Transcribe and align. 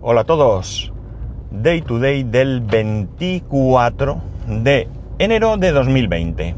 Hola 0.00 0.22
a 0.22 0.24
todos. 0.24 0.92
Day 1.50 1.80
to 1.82 1.98
day 1.98 2.22
del 2.22 2.60
24 2.60 4.20
de 4.46 4.88
enero 5.18 5.56
de 5.56 5.72
2020. 5.72 6.54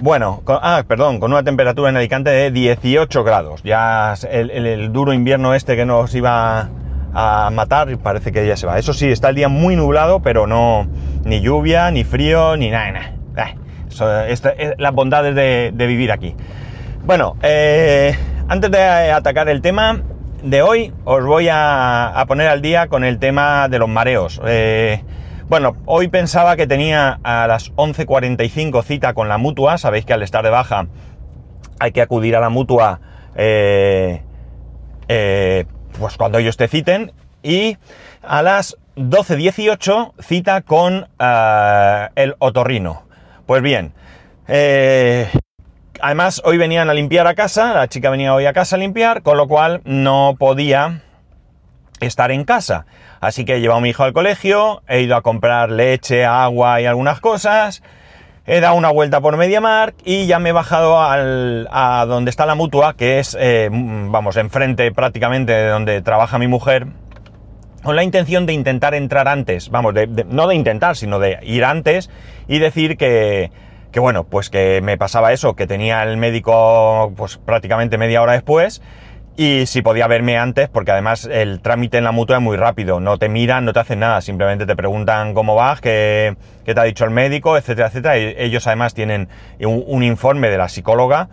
Bueno, 0.00 0.42
ah, 0.46 0.84
perdón, 0.86 1.18
con 1.18 1.32
una 1.32 1.42
temperatura 1.42 1.90
en 1.90 1.96
Alicante 1.96 2.30
de 2.30 2.50
18 2.50 3.24
grados. 3.24 3.62
Ya 3.64 4.14
el, 4.30 4.50
el- 4.50 4.92
duro 4.92 5.12
invierno 5.12 5.54
este 5.54 5.74
que 5.76 5.84
nos 5.84 6.14
iba 6.14 6.68
a 7.14 7.50
matar 7.52 7.96
parece 7.98 8.30
que 8.30 8.46
ya 8.46 8.56
se 8.56 8.66
va. 8.66 8.78
Eso 8.78 8.92
sí, 8.92 9.08
está 9.10 9.30
el 9.30 9.34
día 9.34 9.48
muy 9.48 9.74
nublado, 9.74 10.20
pero 10.20 10.46
no 10.46 10.86
ni 11.24 11.40
lluvia, 11.40 11.90
ni 11.90 12.04
frío, 12.04 12.56
ni 12.56 12.70
nada. 12.70 12.92
nada. 12.92 13.12
Ah, 14.00 14.26
es 14.28 14.42
las 14.76 14.92
bondades 14.94 15.34
de, 15.34 15.72
de 15.74 15.86
vivir 15.86 16.12
aquí. 16.12 16.34
Bueno, 17.04 17.36
eh, 17.42 18.14
antes 18.48 18.70
de 18.70 19.10
atacar 19.10 19.48
el 19.48 19.62
tema 19.62 20.02
de 20.42 20.62
hoy, 20.62 20.92
os 21.04 21.24
voy 21.24 21.48
a, 21.50 22.24
poner 22.28 22.48
al 22.48 22.62
día 22.62 22.88
con 22.88 23.04
el 23.04 23.18
tema 23.18 23.68
de 23.68 23.78
los 23.78 23.88
mareos. 23.88 24.40
Eh, 24.46 25.02
bueno, 25.48 25.76
hoy 25.86 26.08
pensaba 26.08 26.56
que 26.56 26.66
tenía 26.66 27.18
a 27.22 27.46
las 27.46 27.72
11.45 27.74 28.82
cita 28.82 29.14
con 29.14 29.28
la 29.28 29.38
mutua. 29.38 29.78
Sabéis 29.78 30.04
que 30.04 30.12
al 30.12 30.22
estar 30.22 30.44
de 30.44 30.50
baja 30.50 30.86
hay 31.80 31.92
que 31.92 32.02
acudir 32.02 32.36
a 32.36 32.40
la 32.40 32.48
mutua 32.48 33.00
eh, 33.34 34.22
eh, 35.08 35.64
pues 35.98 36.16
cuando 36.16 36.38
ellos 36.38 36.56
te 36.56 36.68
citen. 36.68 37.12
Y 37.42 37.78
a 38.22 38.42
las 38.42 38.76
12.18 38.96 40.12
cita 40.20 40.62
con 40.62 41.08
eh, 41.18 42.08
el 42.14 42.34
otorrino. 42.38 43.04
Pues 43.46 43.62
bien, 43.62 43.94
eh, 44.48 45.28
Además, 46.00 46.40
hoy 46.44 46.58
venían 46.58 46.88
a 46.90 46.94
limpiar 46.94 47.26
a 47.26 47.34
casa, 47.34 47.74
la 47.74 47.88
chica 47.88 48.10
venía 48.10 48.34
hoy 48.34 48.46
a 48.46 48.52
casa 48.52 48.76
a 48.76 48.78
limpiar, 48.78 49.22
con 49.22 49.36
lo 49.36 49.48
cual 49.48 49.80
no 49.84 50.36
podía 50.38 51.02
estar 52.00 52.30
en 52.30 52.44
casa. 52.44 52.86
Así 53.20 53.44
que 53.44 53.56
he 53.56 53.60
llevado 53.60 53.78
a 53.78 53.82
mi 53.82 53.88
hijo 53.90 54.04
al 54.04 54.12
colegio, 54.12 54.82
he 54.86 55.00
ido 55.00 55.16
a 55.16 55.22
comprar 55.22 55.70
leche, 55.70 56.24
agua 56.24 56.80
y 56.80 56.86
algunas 56.86 57.20
cosas, 57.20 57.82
he 58.46 58.60
dado 58.60 58.76
una 58.76 58.90
vuelta 58.90 59.20
por 59.20 59.36
MediaMark 59.36 59.96
y 60.04 60.26
ya 60.26 60.38
me 60.38 60.50
he 60.50 60.52
bajado 60.52 61.02
al- 61.02 61.68
a 61.72 62.04
donde 62.06 62.30
está 62.30 62.46
la 62.46 62.54
mutua, 62.54 62.94
que 62.94 63.18
es, 63.18 63.36
eh, 63.38 63.68
vamos, 63.72 64.36
enfrente 64.36 64.92
prácticamente 64.92 65.52
de 65.52 65.68
donde 65.68 66.00
trabaja 66.02 66.38
mi 66.38 66.46
mujer, 66.46 66.86
con 67.82 67.96
la 67.96 68.04
intención 68.04 68.46
de 68.46 68.52
intentar 68.52 68.94
entrar 68.94 69.26
antes, 69.26 69.68
vamos, 69.70 69.94
de- 69.94 70.06
no 70.28 70.46
de 70.46 70.54
intentar, 70.54 70.94
sino 70.96 71.18
de 71.18 71.38
ir 71.42 71.64
antes 71.64 72.08
y 72.46 72.60
decir 72.60 72.96
que, 72.96 73.50
que 73.92 74.00
bueno, 74.00 74.24
pues 74.24 74.50
que 74.50 74.80
me 74.82 74.96
pasaba 74.98 75.32
eso, 75.32 75.54
que 75.56 75.66
tenía 75.66 76.02
el 76.02 76.16
médico 76.16 77.12
pues 77.16 77.38
prácticamente 77.38 77.98
media 77.98 78.22
hora 78.22 78.32
después 78.32 78.82
y 79.38 79.66
si 79.66 79.82
podía 79.82 80.08
verme 80.08 80.36
antes, 80.36 80.68
porque 80.68 80.90
además 80.90 81.24
el 81.24 81.60
trámite 81.60 81.96
en 81.96 82.02
la 82.02 82.10
mutua 82.10 82.38
es 82.38 82.42
muy 82.42 82.56
rápido, 82.56 82.98
no 82.98 83.18
te 83.18 83.28
miran, 83.28 83.64
no 83.64 83.72
te 83.72 83.78
hacen 83.78 84.00
nada, 84.00 84.20
simplemente 84.20 84.66
te 84.66 84.74
preguntan 84.74 85.32
cómo 85.32 85.54
vas, 85.54 85.80
qué, 85.80 86.36
qué 86.64 86.74
te 86.74 86.80
ha 86.80 86.82
dicho 86.82 87.04
el 87.04 87.12
médico, 87.12 87.56
etcétera, 87.56 87.86
etcétera. 87.86 88.18
Y 88.18 88.34
ellos 88.36 88.66
además 88.66 88.94
tienen 88.94 89.28
un, 89.60 90.02
informe 90.02 90.50
de 90.50 90.58
la 90.58 90.68
psicóloga 90.68 91.28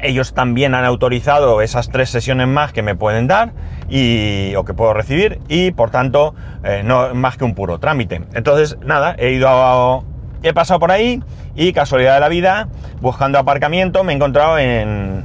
ellos 0.00 0.34
también 0.34 0.74
han 0.74 0.84
autorizado 0.84 1.62
esas 1.62 1.90
tres 1.90 2.10
sesiones 2.10 2.48
más 2.48 2.72
que 2.72 2.82
me 2.82 2.94
pueden 2.94 3.28
dar 3.28 3.52
y, 3.88 4.54
o 4.56 4.64
que 4.64 4.74
puedo 4.74 4.92
recibir 4.92 5.40
y 5.48 5.70
por 5.70 5.90
tanto 5.90 6.34
eh, 6.64 6.82
no 6.84 7.14
más 7.14 7.36
que 7.36 7.44
un 7.44 7.54
puro 7.54 7.78
trámite. 7.78 8.22
Entonces, 8.34 8.76
nada, 8.84 9.14
he 9.18 9.30
ido 9.30 9.48
a, 9.48 10.02
he 10.48 10.54
pasado 10.54 10.80
por 10.80 10.90
ahí 10.90 11.22
y 11.54 11.72
casualidad 11.72 12.14
de 12.14 12.20
la 12.20 12.28
vida, 12.28 12.68
buscando 13.00 13.38
aparcamiento, 13.38 14.04
me 14.04 14.12
he 14.12 14.16
encontrado 14.16 14.58
en, 14.58 15.24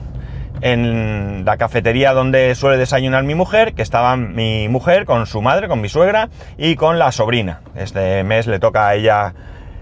la 1.44 1.58
cafetería 1.58 2.14
donde 2.14 2.54
suele 2.54 2.78
desayunar 2.78 3.24
mi 3.24 3.34
mujer, 3.34 3.74
que 3.74 3.82
estaba 3.82 4.16
mi 4.16 4.68
mujer 4.68 5.06
con 5.06 5.26
su 5.26 5.42
madre, 5.42 5.68
con 5.68 5.82
mi 5.82 5.90
suegra 5.90 6.30
y 6.58 6.76
con 6.76 7.00
la 7.00 7.12
sobrina. 7.12 7.62
Este 7.76 8.24
mes 8.24 8.46
le 8.46 8.60
toca 8.60 8.88
a 8.88 8.96
ella 8.96 9.34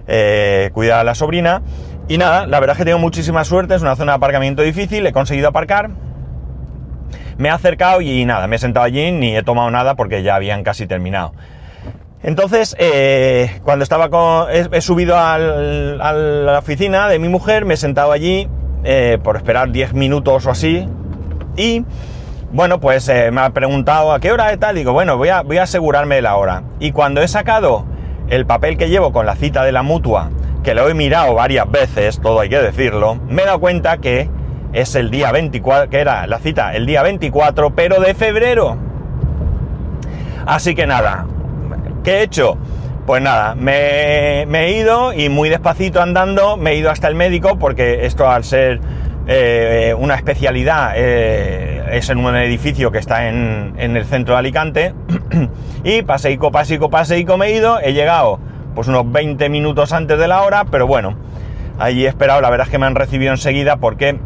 eh, 0.08 0.70
cuidar 0.73 1.02
a 1.02 1.04
la 1.04 1.16
sobrina. 1.16 1.62
Y 2.08 2.18
nada, 2.18 2.47
la 2.47 2.59
verdad 2.59 2.75
es 2.75 2.78
que 2.78 2.86
tengo 2.86 3.00
muchísima 3.00 3.44
suerte, 3.44 3.75
es 3.75 3.81
una 3.81 3.97
zona 3.97 4.13
de 4.13 4.18
aparcamiento 4.18 4.62
difícil, 4.62 5.06
he 5.06 5.12
conseguido 5.12 5.50
aparcar. 5.50 5.90
Me 7.38 7.50
he 7.50 7.52
acercado 7.52 8.00
y 8.00 8.25
nada, 8.25 8.47
me 8.47 8.56
he 8.56 8.59
sentado 8.59 8.86
allí 8.86 9.12
ni 9.12 9.36
he 9.36 9.44
tomado 9.44 9.69
nada 9.72 9.96
porque 9.96 10.24
ya 10.24 10.36
habían 10.36 10.63
casi 10.63 10.88
terminado. 10.88 11.34
Entonces, 12.22 12.75
eh, 12.80 13.59
cuando 13.63 13.84
estaba 13.84 14.09
con... 14.09 14.47
He, 14.52 14.81
subido 14.81 15.18
al- 15.18 16.02
a 16.02 16.12
la 16.13 16.59
oficina 16.59 17.07
de 17.07 17.18
mi 17.19 17.30
mujer, 17.30 17.66
me 17.66 17.75
he 17.75 17.78
sentado 17.78 18.12
allí 18.12 18.47
eh, 18.84 19.18
por 19.24 19.38
esperar 19.38 19.72
10 19.72 19.94
minutos 19.94 20.46
o 20.46 20.52
así. 20.52 20.85
Y 21.56 21.85
bueno, 22.52 22.80
pues 22.80 23.07
eh, 23.07 23.31
me 23.31 23.41
ha 23.41 23.52
preguntado 23.52 24.12
a 24.12 24.19
qué 24.19 24.31
hora 24.31 24.52
y 24.53 24.57
tal. 24.57 24.75
Digo, 24.75 24.91
bueno, 24.91 25.16
voy 25.18 25.30
a, 25.30 25.41
voy 25.44 25.57
a 25.59 25.63
asegurarme 25.63 26.16
de 26.16 26.22
la 26.22 26.35
hora. 26.35 26.63
Y 26.80 26.91
cuando 26.91 27.22
he 27.22 27.28
sacado 27.28 27.85
el 28.30 28.46
papel 28.46 28.78
que 28.78 28.90
llevo 28.90 29.13
con 29.13 29.25
la 29.25 29.36
cita 29.36 29.63
de 29.63 29.72
la 29.72 29.81
mutua, 29.81 30.30
que 30.63 30.74
lo 30.74 30.90
he 30.90 30.94
mirado 30.94 31.34
varias 31.36 31.72
veces, 31.72 32.19
todo 32.19 32.41
hay 32.41 32.50
que 32.50 32.59
decirlo, 32.59 33.16
me 33.30 33.44
he 33.44 33.46
dado 33.46 33.59
cuenta 33.62 33.97
que 33.97 34.30
es 34.74 34.94
el 34.96 35.09
día 35.09 35.31
24, 35.31 35.90
que 35.90 36.00
era 36.00 36.28
la 36.28 36.38
cita 36.40 36.75
el 36.75 36.86
día 36.86 37.01
24, 37.01 37.72
pero 37.75 38.01
de 38.01 38.13
febrero. 38.13 38.78
Así 40.46 40.75
que 40.75 40.86
nada, 40.86 41.25
¿qué 42.04 42.20
he 42.20 42.24
hecho? 42.24 42.58
Pues 43.06 43.22
nada, 43.22 43.56
me, 43.56 44.44
he 44.44 44.78
ido 44.78 45.14
y 45.14 45.30
muy 45.30 45.50
despacito 45.50 46.02
andando 46.02 46.58
me 46.58 46.72
he 46.72 46.76
ido 46.76 46.92
hasta 46.92 47.08
el 47.08 47.16
médico 47.16 47.58
porque 47.58 48.06
esto 48.06 48.30
al 48.30 48.44
ser 48.44 48.80
eh, 49.28 49.96
una 49.98 50.16
especialidad 50.16 50.94
eh, 50.96 51.86
es 51.92 52.10
en 52.10 52.20
un 52.20 52.36
edificio 52.36 52.92
que 52.92 53.00
está 53.00 53.28
en, 53.28 53.74
en 53.78 53.98
el 53.98 54.06
centro 54.06 54.36
de 54.36 54.40
Alicante 54.40 54.94
y 55.84 56.04
paseico, 56.04 56.52
paseico, 56.52 56.90
paseico 56.90 57.38
me 57.38 57.48
he 57.48 57.56
ido, 57.56 57.80
he 57.80 57.94
llegado 57.94 58.40
pues 58.76 58.88
unos 58.88 59.12
20 59.12 59.50
minutos 59.50 59.92
antes 59.92 60.20
de 60.20 60.28
la 60.28 60.44
hora, 60.44 60.66
pero 60.66 60.86
bueno, 60.86 61.16
allí 61.80 62.06
he 62.06 62.10
esperado, 62.10 62.42
la 62.42 62.50
verdad 62.50 62.68
es 62.68 62.72
que 62.72 62.78
me 62.78 62.86
han 62.86 62.96
recibido 62.96 63.31
enseguida 63.31 63.78
porque 63.78 64.20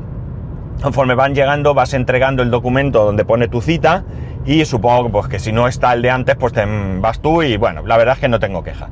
conforme 0.82 1.16
van 1.16 1.36
llegando 1.36 1.74
vas 1.74 1.94
entregando 1.94 2.44
el 2.44 2.52
documento 2.52 3.06
donde 3.06 3.26
pone 3.26 3.48
tu 3.48 3.62
cita 3.62 4.04
y 4.46 4.66
supongo 4.66 5.10
pues, 5.10 5.28
que 5.28 5.40
si 5.40 5.52
no 5.52 5.68
está 5.68 5.94
el 5.94 6.02
de 6.02 6.10
antes 6.10 6.36
pues 6.36 6.54
te 6.54 6.66
vas 7.00 7.20
tú 7.22 7.44
y 7.44 7.58
bueno, 7.58 7.86
la 7.86 7.98
verdad 7.98 8.16
es 8.16 8.20
que 8.20 8.28
no 8.28 8.40
tengo 8.40 8.64
queja. 8.64 8.90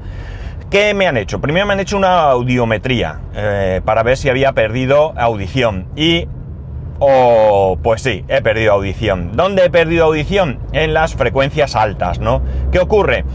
¿Qué 0.72 0.94
me 0.94 1.06
han 1.06 1.18
hecho? 1.18 1.42
Primero 1.42 1.66
me 1.66 1.74
han 1.74 1.82
hecho 1.82 1.98
una 1.98 2.30
audiometría 2.30 3.20
eh, 3.36 3.82
para 3.84 4.04
ver 4.04 4.16
si 4.16 4.30
había 4.30 4.54
perdido 4.54 5.14
audición 5.18 5.88
y... 5.98 6.28
O 7.04 7.80
pues 7.82 8.04
sí, 8.04 8.24
he 8.28 8.42
perdido 8.42 8.74
audición. 8.74 9.32
¿Dónde 9.34 9.66
he 9.66 9.70
perdido 9.72 10.06
audición? 10.06 10.60
En 10.72 10.94
las 10.94 11.16
frecuencias 11.16 11.76
altas, 11.76 12.20
¿no? 12.20 12.44
¿Qué 12.72 12.80
ocurre? 12.80 13.26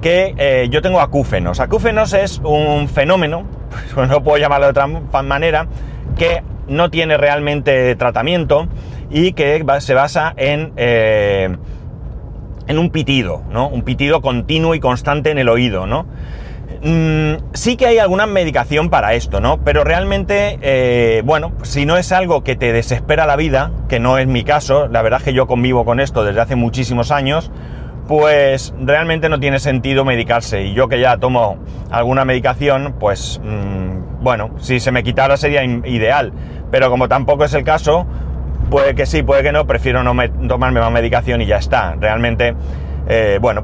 Que 0.00 0.32
eh, 0.38 0.68
yo 0.70 0.80
tengo 0.80 1.00
acúfenos. 1.00 1.58
Acúfenos 1.58 2.12
es 2.12 2.40
un 2.44 2.88
fenómeno, 2.88 3.42
pues 3.94 4.08
no 4.08 4.22
puedo 4.22 4.38
llamarlo 4.38 4.66
de 4.66 4.70
otra 4.70 4.86
manera, 5.22 5.66
que 6.16 6.42
no 6.68 6.90
tiene 6.90 7.16
realmente 7.16 7.94
tratamiento 7.96 8.68
y 9.10 9.32
que 9.32 9.64
se 9.80 9.94
basa 9.94 10.34
en, 10.36 10.72
eh, 10.76 11.56
en 12.66 12.78
un 12.78 12.90
pitido, 12.90 13.42
¿no? 13.50 13.68
Un 13.68 13.82
pitido 13.82 14.20
continuo 14.20 14.74
y 14.74 14.80
constante 14.80 15.30
en 15.30 15.38
el 15.38 15.48
oído, 15.48 15.86
¿no? 15.86 16.06
Mm, 16.82 17.54
sí 17.54 17.76
que 17.76 17.86
hay 17.86 17.98
alguna 17.98 18.26
medicación 18.26 18.90
para 18.90 19.14
esto, 19.14 19.40
¿no? 19.40 19.58
Pero 19.64 19.84
realmente, 19.84 20.58
eh, 20.62 21.22
bueno, 21.24 21.52
si 21.62 21.86
no 21.86 21.96
es 21.96 22.12
algo 22.12 22.42
que 22.42 22.56
te 22.56 22.72
desespera 22.72 23.26
la 23.26 23.36
vida, 23.36 23.72
que 23.88 24.00
no 24.00 24.18
es 24.18 24.26
mi 24.26 24.44
caso, 24.44 24.88
la 24.88 25.02
verdad 25.02 25.20
es 25.20 25.24
que 25.24 25.32
yo 25.32 25.46
convivo 25.46 25.84
con 25.84 26.00
esto 26.00 26.24
desde 26.24 26.40
hace 26.40 26.56
muchísimos 26.56 27.10
años, 27.10 27.50
pues 28.06 28.72
realmente 28.80 29.28
no 29.28 29.40
tiene 29.40 29.58
sentido 29.58 30.04
medicarse. 30.04 30.62
Y 30.62 30.74
yo 30.74 30.88
que 30.88 31.00
ya 31.00 31.16
tomo 31.16 31.58
alguna 31.90 32.24
medicación, 32.24 32.94
pues 32.98 33.40
mm, 33.42 34.22
bueno, 34.22 34.50
si 34.58 34.80
se 34.80 34.92
me 34.92 35.02
quitara 35.02 35.36
sería 35.36 35.64
ideal. 35.64 36.32
Pero 36.70 36.90
como 36.90 37.08
tampoco 37.08 37.44
es 37.44 37.54
el 37.54 37.64
caso, 37.64 38.06
puede 38.70 38.94
que 38.94 39.06
sí, 39.06 39.22
puede 39.22 39.42
que 39.42 39.52
no, 39.52 39.66
prefiero 39.66 40.02
no 40.02 40.14
me- 40.14 40.28
tomarme 40.28 40.80
más 40.80 40.90
medicación 40.92 41.40
y 41.42 41.46
ya 41.46 41.56
está. 41.58 41.94
Realmente, 41.98 42.54
eh, 43.08 43.38
bueno, 43.40 43.62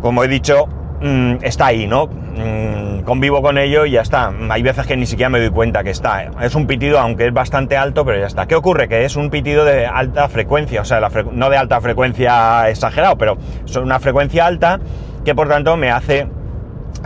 como 0.00 0.22
he 0.24 0.28
dicho, 0.28 0.66
mm, 1.00 1.36
está 1.42 1.66
ahí, 1.66 1.86
¿no? 1.86 2.06
Mm, 2.06 3.02
convivo 3.02 3.42
con 3.42 3.58
ello 3.58 3.86
y 3.86 3.92
ya 3.92 4.02
está. 4.02 4.32
Hay 4.50 4.62
veces 4.62 4.86
que 4.86 4.96
ni 4.96 5.06
siquiera 5.06 5.28
me 5.28 5.38
doy 5.38 5.50
cuenta 5.50 5.84
que 5.84 5.90
está. 5.90 6.30
Es 6.40 6.54
un 6.54 6.66
pitido, 6.66 6.98
aunque 6.98 7.26
es 7.26 7.32
bastante 7.32 7.76
alto, 7.76 8.04
pero 8.04 8.18
ya 8.18 8.26
está. 8.26 8.46
¿Qué 8.46 8.54
ocurre? 8.54 8.88
Que 8.88 9.04
es 9.04 9.16
un 9.16 9.30
pitido 9.30 9.64
de 9.64 9.86
alta 9.86 10.28
frecuencia, 10.28 10.82
o 10.82 10.84
sea, 10.84 11.00
no 11.32 11.50
de 11.50 11.56
alta 11.56 11.80
frecuencia 11.80 12.68
exagerado, 12.68 13.16
pero 13.16 13.36
es 13.64 13.76
una 13.76 14.00
frecuencia 14.00 14.46
alta 14.46 14.80
que 15.24 15.34
por 15.34 15.48
tanto 15.48 15.76
me 15.76 15.90
hace 15.90 16.28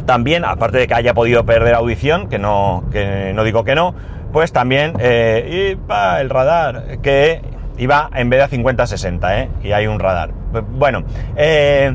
también, 0.07 0.45
aparte 0.45 0.79
de 0.79 0.87
que 0.87 0.95
haya 0.95 1.15
podido 1.15 1.45
perder 1.45 1.75
audición, 1.75 2.29
que 2.29 2.39
no, 2.39 2.85
que 2.93 3.33
no 3.35 3.45
digo 3.45 3.65
que 3.65 3.75
no, 3.75 3.95
pues 4.33 4.53
también 4.53 4.93
eh, 4.99 5.73
y 5.73 5.77
pa, 5.77 6.21
el 6.21 6.31
radar, 6.31 6.99
que 7.03 7.41
iba 7.79 8.11
en 8.15 8.29
vez 8.29 8.39
de 8.39 8.45
a 8.45 8.51
50-60, 8.51 9.39
¿eh? 9.39 9.49
y 9.63 9.73
hay 9.73 9.87
un 9.87 9.99
radar. 9.99 10.33
Bueno, 10.73 11.05
eh, 11.37 11.95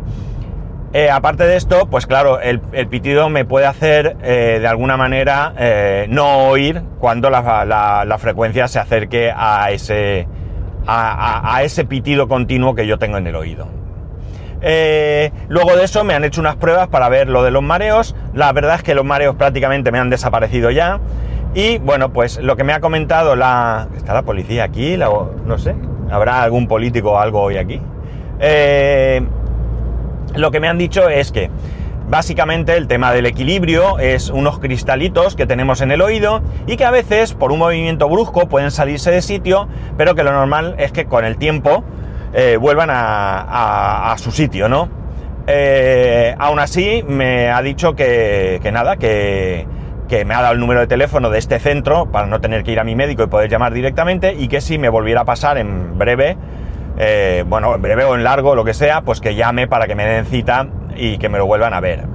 eh, 0.97 1.12
aparte 1.12 1.45
de 1.45 1.57
esto, 1.57 1.88
pues 1.88 2.07
claro, 2.07 2.39
el, 2.39 2.62
pitido 2.88 3.27
me 3.27 3.44
puede 3.44 3.65
hacer 3.65 4.15
eh, 4.24 4.59
de 4.62 4.65
alguna 4.65 4.95
manera 4.95 5.53
eh, 5.57 6.06
no 6.09 6.47
oír 6.47 6.83
cuando 7.00 7.30
la, 7.30 8.18
frecuencia 8.18 8.69
se 8.69 8.80
acerque 8.80 9.30
a 9.36 9.71
ese, 9.71 10.25
a, 10.88 11.59
ese 11.63 11.83
pitido 11.83 12.30
continuo 12.30 12.75
que 12.75 12.88
yo 12.88 12.97
tengo 12.97 13.18
en 13.18 13.27
el 13.27 13.36
oído. 13.36 13.68
Luego 15.50 15.75
de 15.75 15.83
eso 15.83 16.06
me 16.06 16.13
han 16.13 16.24
hecho 16.24 16.39
unas 16.39 16.56
pruebas 16.56 16.88
para 16.88 17.09
ver 17.09 17.27
lo 17.27 17.44
de 17.44 17.51
los 17.51 17.62
mareos. 17.62 18.15
La 18.33 18.53
verdad 18.53 18.75
es 18.75 18.83
que 18.83 18.95
los 18.95 19.03
mareos 19.03 19.36
prácticamente 19.36 19.91
me 19.91 20.00
han 20.00 20.09
desaparecido 20.09 20.71
ya. 20.71 21.01
Y 21.53 21.77
bueno, 21.77 22.13
pues 22.13 22.39
lo 22.39 22.56
que 22.56 22.63
me 22.63 22.71
ha 22.71 22.80
comentado 22.80 23.36
la... 23.36 23.89
¿Está 23.98 24.13
la 24.13 24.21
policía 24.21 24.63
aquí? 24.63 24.95
no 24.95 25.57
sé. 25.57 25.75
¿Habrá 26.09 26.41
algún 26.41 26.69
político 26.69 27.12
o 27.12 27.18
algo 27.18 27.41
hoy 27.41 27.57
aquí? 27.57 27.81
Lo 30.35 30.51
que 30.51 30.59
me 30.59 30.67
han 30.67 30.77
dicho 30.77 31.09
es 31.09 31.31
que 31.31 31.49
Básicamente 32.07 32.77
el 32.77 32.87
tema 32.87 33.11
del 33.11 33.25
equilibrio 33.25 33.97
es 33.97 34.29
unos 34.29 34.59
cristalitos 34.59 35.35
que 35.35 35.47
tenemos 35.47 35.81
en 35.81 35.89
el 35.89 36.01
oído 36.03 36.43
y 36.67 36.77
que 36.77 36.85
a 36.85 36.91
veces 36.91 37.33
por 37.33 37.51
un 37.51 37.57
movimiento 37.57 38.07
brusco 38.07 38.47
pueden 38.47 38.69
salirse 38.69 39.09
de 39.09 39.23
sitio, 39.23 39.67
pero 39.97 40.13
que 40.13 40.23
lo 40.23 40.31
normal 40.31 40.75
es 40.77 40.91
que 40.91 41.05
con 41.05 41.25
el 41.25 41.37
tiempo 41.37 41.83
eh, 42.33 42.57
vuelvan 42.57 42.89
a, 42.91 44.15
su 44.19 44.31
sitio, 44.31 44.69
¿no? 44.69 44.87
Eh, 45.47 46.35
aún 46.38 46.59
así 46.59 47.03
me 47.07 47.49
ha 47.49 47.61
dicho 47.63 47.95
que, 47.95 48.59
nada, 48.71 48.97
que, 48.97 49.65
me 50.25 50.33
ha 50.35 50.41
dado 50.41 50.53
el 50.53 50.59
número 50.59 50.81
de 50.81 50.88
teléfono 50.88 51.31
de 51.31 51.39
este 51.39 51.57
centro 51.57 52.11
para 52.11 52.27
no 52.27 52.39
tener 52.39 52.63
que 52.63 52.71
ir 52.71 52.79
a 52.79 52.83
mi 52.83 52.95
médico 52.95 53.23
y 53.23 53.27
poder 53.27 53.49
llamar 53.49 53.73
directamente 53.73 54.35
y 54.38 54.47
que 54.47 54.61
si 54.61 54.77
me 54.77 54.89
volviera 54.89 55.21
a 55.21 55.25
pasar 55.25 55.57
en 55.57 55.97
breve, 55.97 56.38
eh, 56.97 57.44
bueno, 57.47 57.75
en 57.75 57.81
breve 57.81 58.06
o 58.06 58.15
en 58.15 58.24
largo, 58.24 58.56
lo 58.56 58.63
que 58.63 58.74
sea, 58.74 59.01
pues 59.01 59.21
que 59.21 59.36
llame 59.36 59.68
para 59.68 59.88
que 59.88 59.95
me 59.95 60.06
den 60.06 60.25
cita 60.25 60.68
y 60.95 61.18
que 61.18 61.30
me 61.30 61.38
lo 61.38 61.45
vuelvan 61.45 61.74
a 61.74 61.80
ver. 61.80 62.06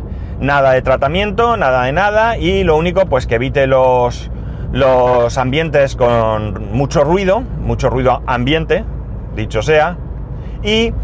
Nada 0.40 0.72
de 0.72 0.82
tratamiento, 0.82 1.56
nada 1.56 1.84
de 1.84 1.92
nada 1.92 2.38
y 2.38 2.64
lo 2.64 2.76
único 2.76 3.06
pues 3.06 3.26
que 3.26 3.34
evite 3.34 3.66
los, 3.66 4.30
los 4.72 5.36
ambientes 5.36 5.96
con 5.96 6.72
mucho 6.72 7.04
ruido, 7.04 7.40
mucho 7.40 7.90
ruido 7.90 8.22
ambiente, 8.26 8.84
dicho 9.36 9.62
sea, 9.62 9.98
y 10.62 10.94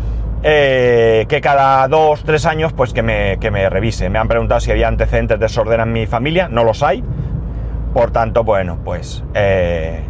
eh, 0.43 1.27
que 1.29 1.41
cada 1.43 1.87
dos, 1.89 2.25
tres 2.25 2.47
años 2.47 2.73
pues 2.73 2.95
que 2.95 3.03
me, 3.03 3.39
que 3.39 3.51
me 3.51 3.69
revise. 3.69 4.09
Me 4.09 4.19
han 4.19 4.29
preguntado 4.29 4.61
si 4.61 4.71
había 4.71 4.89
antecedentes 4.89 5.39
de 5.39 5.45
desorden 5.45 5.81
en 5.81 5.93
mi 5.93 6.07
familia, 6.07 6.49
no 6.49 6.65
los 6.65 6.83
hay, 6.83 7.05
por 7.93 8.11
tanto, 8.11 8.43
bueno, 8.43 8.79
pues... 8.83 9.23
Eh, 9.35 10.03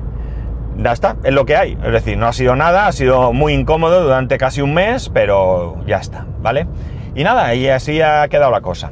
ya 0.78 0.92
está, 0.92 1.16
es 1.24 1.32
lo 1.32 1.46
que 1.46 1.56
hay. 1.56 1.78
Es 1.84 1.92
decir, 1.92 2.18
no 2.18 2.26
ha 2.26 2.32
sido 2.32 2.56
nada, 2.56 2.86
ha 2.86 2.92
sido 2.92 3.32
muy 3.32 3.54
incómodo 3.54 4.02
durante 4.02 4.38
casi 4.38 4.60
un 4.60 4.74
mes, 4.74 5.08
pero 5.08 5.84
ya 5.86 5.98
está, 5.98 6.26
¿vale? 6.40 6.66
Y 7.14 7.24
nada, 7.24 7.54
y 7.54 7.68
así 7.68 8.00
ha 8.02 8.28
quedado 8.28 8.50
la 8.50 8.60
cosa. 8.60 8.90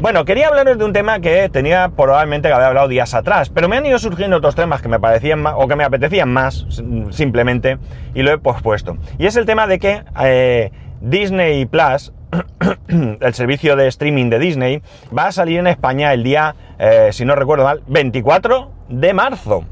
Bueno, 0.00 0.24
quería 0.24 0.46
hablaros 0.46 0.78
de 0.78 0.84
un 0.84 0.92
tema 0.92 1.18
que 1.18 1.48
tenía 1.48 1.88
probablemente 1.88 2.48
que 2.48 2.54
haber 2.54 2.68
hablado 2.68 2.86
días 2.86 3.14
atrás, 3.14 3.50
pero 3.50 3.68
me 3.68 3.76
han 3.76 3.84
ido 3.84 3.98
surgiendo 3.98 4.36
otros 4.36 4.54
temas 4.54 4.80
que 4.80 4.88
me 4.88 5.00
parecían 5.00 5.42
más, 5.42 5.54
o 5.56 5.66
que 5.66 5.74
me 5.74 5.82
apetecían 5.82 6.32
más, 6.32 6.66
simplemente, 7.10 7.78
y 8.14 8.22
lo 8.22 8.30
he 8.30 8.38
pospuesto. 8.38 8.96
Y 9.18 9.26
es 9.26 9.34
el 9.34 9.44
tema 9.44 9.66
de 9.66 9.80
que 9.80 10.04
eh, 10.22 10.70
Disney 11.00 11.66
Plus, 11.66 12.12
el 12.88 13.34
servicio 13.34 13.74
de 13.74 13.88
streaming 13.88 14.30
de 14.30 14.38
Disney, 14.38 14.82
va 15.16 15.26
a 15.26 15.32
salir 15.32 15.58
en 15.58 15.66
España 15.66 16.12
el 16.14 16.22
día, 16.22 16.54
eh, 16.78 17.08
si 17.10 17.24
no 17.24 17.34
recuerdo 17.34 17.64
mal, 17.64 17.82
24 17.88 18.70
de 18.88 19.14
marzo. 19.14 19.64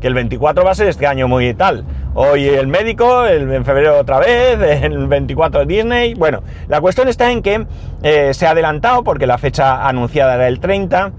Que 0.00 0.08
el 0.08 0.14
24 0.14 0.64
va 0.64 0.70
a 0.70 0.74
ser 0.74 0.88
este 0.88 1.06
año 1.06 1.28
muy 1.28 1.54
tal. 1.54 1.84
Hoy 2.14 2.46
el 2.46 2.66
médico, 2.66 3.26
el, 3.26 3.50
en 3.50 3.64
febrero 3.64 3.98
otra 3.98 4.18
vez, 4.18 4.58
el 4.82 5.06
24 5.06 5.60
de 5.60 5.66
Disney. 5.66 6.14
Bueno, 6.14 6.42
la 6.68 6.80
cuestión 6.80 7.08
está 7.08 7.30
en 7.30 7.42
que 7.42 7.66
eh, 8.02 8.34
se 8.34 8.46
ha 8.46 8.50
adelantado 8.50 9.04
porque 9.04 9.26
la 9.26 9.38
fecha 9.38 9.86
anunciada 9.86 10.34
era 10.34 10.48
el 10.48 10.60
30. 10.60 11.12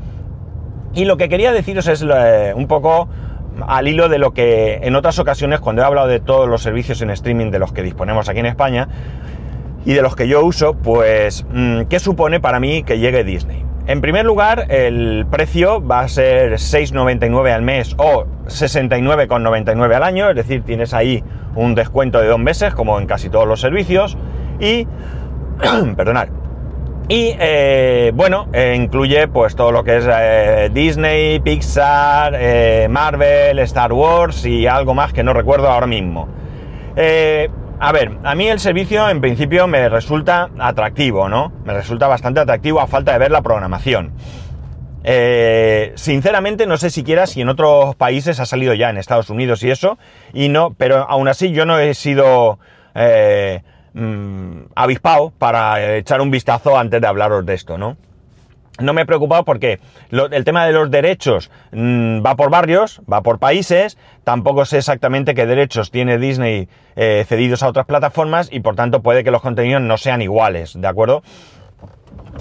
Y 0.94 1.06
lo 1.06 1.18
que 1.18 1.30
quería 1.30 1.52
deciros 1.52 1.88
es 1.88 2.04
eh, 2.04 2.54
un 2.56 2.68
poco 2.68 3.08
al 3.66 3.88
hilo 3.88 4.10
de 4.10 4.20
lo 4.20 4.32
que 4.32 4.80
en 4.84 4.96
otras 4.96 5.20
ocasiones, 5.20 5.60
cuando 5.60 5.82
he 5.82 5.86
hablado 5.86 6.08
de 6.08 6.20
todos 6.20 6.48
los 6.48 6.62
servicios 6.62 7.02
en 7.02 7.10
streaming 7.10 7.52
de 7.52 7.60
los 7.60 7.74
que 7.74 7.82
disponemos 7.82 8.30
aquí 8.30 8.40
en 8.40 8.46
España 8.46 8.88
y 9.86 9.94
de 9.94 10.02
los 10.02 10.16
que 10.16 10.28
yo 10.28 10.44
uso, 10.44 10.74
pues, 10.76 11.46
mm, 11.52 11.84
¿qué 11.84 12.00
supone 12.00 12.40
para 12.40 12.60
mí 12.60 12.84
que 12.84 13.00
llegue 13.00 13.24
Disney? 13.24 13.67
En 13.88 14.02
primer 14.02 14.26
lugar, 14.26 14.66
el 14.70 15.26
precio 15.32 15.82
va 15.86 16.02
a 16.02 16.08
ser 16.10 16.54
6,99 16.56 17.54
al 17.54 17.62
mes 17.62 17.96
o 17.98 18.26
69,99 18.48 19.96
al 19.96 20.04
año, 20.04 20.30
es 20.30 20.36
decir, 20.36 20.62
tienes 20.64 20.94
ahí 20.94 21.24
un 21.56 21.74
descuento 21.74 22.20
de 22.20 22.28
dos 22.28 22.40
meses, 22.40 22.74
como 22.74 23.00
en 23.00 23.08
casi 23.08 23.30
todos 23.30 23.48
los 23.48 23.62
servicios. 23.62 24.18
Y, 24.60 24.86
perdonad, 25.96 26.28
y 27.08 27.34
eh, 27.40 28.12
bueno, 28.14 28.50
eh, 28.52 28.76
incluye 28.76 29.30
pues 29.30 29.56
todo 29.56 29.72
lo 29.72 29.86
que 29.86 29.98
es 29.98 30.06
eh, 30.12 30.70
Disney, 30.74 31.40
Pixar, 31.40 32.34
Marvel, 32.90 33.60
Star 33.60 33.94
Wars 33.94 34.46
y 34.46 34.68
algo 34.68 34.94
más 34.94 35.14
que 35.14 35.24
no 35.24 35.32
recuerdo 35.32 35.70
ahora 35.70 35.88
mismo. 35.88 36.28
A 37.80 37.92
ver, 37.92 38.18
a 38.24 38.34
mí 38.34 38.48
el 38.48 38.60
servicio 38.60 39.08
en 39.08 39.22
principio 39.22 39.68
me 39.68 39.88
resulta 39.88 40.50
atractivo, 40.58 41.30
¿no? 41.30 41.54
Me 41.64 41.74
resulta 41.74 42.08
bastante 42.08 42.40
atractivo 42.40 42.82
a 42.82 42.88
falta 42.88 43.14
de 43.14 43.20
ver 43.20 43.30
la 43.30 43.44
programación. 43.44 44.14
Eh, 45.04 45.94
sinceramente 45.96 46.66
no 46.66 46.78
sé 46.78 46.90
siquiera 46.90 47.28
si 47.28 47.42
en 47.42 47.50
otros 47.50 47.96
países 47.96 48.40
ha 48.40 48.48
salido 48.48 48.74
ya, 48.74 48.90
en 48.90 48.98
Estados 48.98 49.30
Unidos 49.30 49.62
y 49.62 49.70
eso, 49.70 50.00
y 50.34 50.50
no, 50.50 50.74
pero 50.74 51.08
aún 51.08 51.28
así 51.28 51.52
yo 51.52 51.68
no 51.68 51.78
he 51.78 51.94
sido 51.94 52.58
eh, 52.96 53.62
mm, 53.94 54.72
avispado 54.74 55.32
para 55.38 55.98
echar 55.98 56.20
un 56.20 56.32
vistazo 56.32 56.80
antes 56.80 57.00
de 57.00 57.08
hablaros 57.08 57.46
de 57.46 57.54
esto, 57.54 57.78
¿no? 57.78 57.96
No 58.80 58.94
me 58.94 59.02
he 59.02 59.06
preocupado 59.06 59.44
porque 59.44 59.80
el 60.12 60.44
tema 60.44 60.66
de 60.66 60.74
los 60.74 60.92
derechos 60.92 61.50
mm, 61.72 62.26
va 62.26 62.36
por 62.36 62.50
barrios, 62.50 63.02
va 63.12 63.22
por 63.22 63.40
países, 63.40 63.98
tampoco 64.24 64.66
sé 64.66 64.78
exactamente 64.78 65.34
qué 65.34 65.46
derechos 65.46 65.92
tiene 65.92 66.18
Disney 66.18 66.68
eh, 66.96 67.26
cedidos 67.28 67.64
a 67.64 67.68
otras 67.68 67.86
plataformas 67.86 68.50
y 68.52 68.60
por 68.60 68.76
tanto 68.76 69.02
puede 69.02 69.24
que 69.24 69.32
los 69.32 69.42
contenidos 69.42 69.82
no 69.82 69.98
sean 69.98 70.22
iguales, 70.22 70.80
¿de 70.80 70.88
acuerdo? 70.88 71.24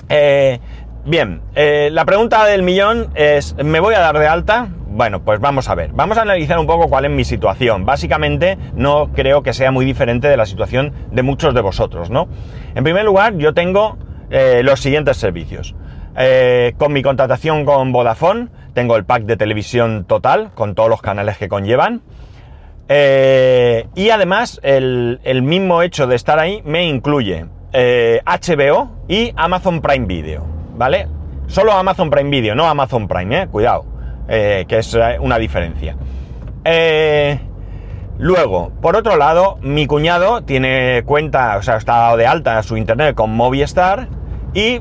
Eh, 0.09 0.61
bien, 1.05 1.43
eh, 1.55 1.89
la 1.93 2.05
pregunta 2.05 2.45
del 2.45 2.63
millón 2.63 3.11
es, 3.15 3.55
¿me 3.57 3.81
voy 3.81 3.95
a 3.95 4.01
dar 4.01 4.19
de 4.19 4.27
alta? 4.27 4.69
Bueno, 4.89 5.23
pues 5.23 5.41
vamos 5.41 5.69
a 5.69 5.75
ver, 5.75 5.91
vamos 5.93 6.17
a 6.17 6.23
analizar 6.23 6.59
un 6.59 6.67
poco 6.67 6.89
cuál 6.89 7.05
es 7.05 7.11
mi 7.11 7.25
situación. 7.25 7.85
Básicamente 7.85 8.57
no 8.75 9.13
creo 9.13 9.43
que 9.43 9.53
sea 9.53 9.71
muy 9.71 9.85
diferente 9.85 10.29
de 10.29 10.37
la 10.37 10.47
situación 10.47 10.93
de 11.11 11.23
muchos 11.23 11.55
de 11.55 11.61
vosotros, 11.61 12.09
¿no? 12.09 12.29
En 12.75 12.83
primer 12.83 13.05
lugar, 13.05 13.37
yo 13.37 13.53
tengo 13.53 13.99
los 14.63 14.81
siguientes 14.81 15.19
servicios. 15.19 15.77
Eh, 16.19 16.75
con 16.79 16.93
mi 16.95 17.03
contratación 17.03 17.67
con 17.67 17.93
Vodafone 17.93 18.49
tengo 18.73 18.97
el 18.97 19.05
pack 19.05 19.25
de 19.25 19.37
televisión 19.37 20.07
total 20.07 20.51
con 20.55 20.75
todos 20.75 20.89
los 20.89 21.03
canales 21.03 21.37
que 21.37 21.49
conllevan. 21.49 22.03
Eh, 22.89 23.87
y 23.95 24.11
además 24.11 24.61
el, 24.63 25.19
mismo 25.43 25.83
hecho 25.83 26.07
de 26.07 26.17
estar 26.17 26.39
ahí 26.39 26.63
me 26.65 26.85
incluye 26.85 27.47
HBO 27.73 27.73
eh, 27.73 28.89
y 29.09 29.33
Amazon 29.37 29.83
Prime 29.83 30.07
Video, 30.07 30.47
¿vale? 30.77 31.09
Solo 31.49 31.73
Amazon 31.73 32.11
Prime 32.11 32.31
Video, 32.31 32.55
no 32.55 32.67
Amazon 32.67 33.09
Prime, 33.09 33.49
cuidado, 33.49 33.85
que 34.27 34.67
es 34.69 34.97
una 35.21 35.39
diferencia. 35.39 35.97
luego, 38.19 38.73
por 38.81 38.97
otro 38.97 39.17
lado, 39.17 39.59
mi 39.63 39.87
cuñado 39.87 40.43
tiene 40.43 41.03
cuenta, 41.05 41.57
o 41.57 41.63
sea, 41.63 41.77
está 41.77 41.97
dado 41.99 42.17
de 42.17 42.27
alta 42.27 42.63
su 42.63 42.77
internet 42.77 43.15
con 43.15 43.31
Movistar 43.31 44.09
y 44.55 44.81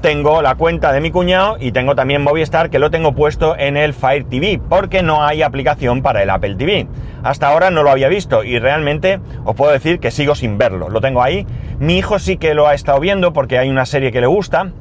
tengo 0.00 0.40
la 0.40 0.54
cuenta 0.54 0.92
de 0.92 1.00
mi 1.00 1.10
cuñado 1.10 1.56
y 1.60 1.72
tengo 1.72 1.94
también 1.94 2.22
Movistar 2.22 2.70
que 2.70 2.78
lo 2.78 2.90
tengo 2.90 3.14
puesto 3.14 3.56
en 3.58 3.76
el 3.76 3.92
Fire 3.92 4.24
TV 4.24 4.60
porque 4.68 5.02
no 5.02 5.24
hay 5.24 5.42
aplicación 5.42 6.02
para 6.02 6.22
el 6.22 6.30
Apple 6.30 6.54
TV. 6.54 6.86
Hasta 7.22 7.48
ahora 7.48 7.70
no 7.70 7.82
lo 7.82 7.90
había 7.90 8.08
visto 8.08 8.42
y 8.42 8.58
realmente 8.58 9.20
os 9.44 9.54
puedo 9.54 9.72
decir 9.72 10.00
que 10.00 10.10
sigo 10.10 10.34
sin 10.34 10.56
verlo. 10.56 10.88
Lo 10.88 11.00
tengo 11.00 11.22
ahí. 11.22 11.46
Mi 11.78 11.98
hijo 11.98 12.18
sí 12.18 12.38
que 12.38 12.54
lo 12.54 12.66
ha 12.66 12.74
estado 12.74 12.98
viendo 13.00 13.32
porque 13.32 13.58
hay 13.58 13.68
una 13.68 13.84
serie 13.84 14.10
que 14.10 14.20
le 14.20 14.26
gusta 14.26 14.72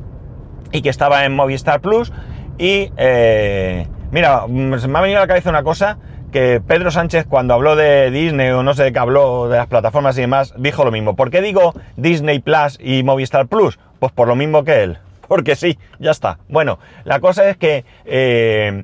y 0.71 0.81
que 0.81 0.89
estaba 0.89 1.25
en 1.25 1.35
Movistar 1.35 1.81
Plus 1.81 2.13
y 2.57 2.91
eh, 2.95 3.87
mira, 4.11 4.47
me 4.47 4.75
ha 4.75 5.01
venido 5.01 5.19
a 5.19 5.23
la 5.23 5.27
cabeza 5.27 5.49
una 5.49 5.63
cosa 5.63 5.97
que 6.31 6.61
Pedro 6.65 6.91
Sánchez 6.91 7.25
cuando 7.27 7.55
habló 7.55 7.75
de 7.75 8.11
Disney 8.11 8.51
o 8.51 8.63
no 8.63 8.73
sé 8.73 8.83
de 8.83 8.93
qué 8.93 8.99
habló 8.99 9.49
de 9.49 9.57
las 9.57 9.67
plataformas 9.67 10.17
y 10.17 10.21
demás, 10.21 10.53
dijo 10.57 10.85
lo 10.85 10.91
mismo. 10.91 11.15
¿Por 11.15 11.29
qué 11.29 11.41
digo 11.41 11.73
Disney 11.97 12.39
Plus 12.39 12.77
y 12.81 13.03
Movistar 13.03 13.47
Plus? 13.47 13.79
Pues 13.99 14.13
por 14.13 14.27
lo 14.27 14.35
mismo 14.35 14.63
que 14.63 14.83
él 14.83 14.99
porque 15.29 15.55
sí, 15.55 15.79
ya 15.99 16.11
está. 16.11 16.39
Bueno, 16.49 16.79
la 17.05 17.21
cosa 17.21 17.49
es 17.49 17.55
que, 17.55 17.85
eh, 18.03 18.83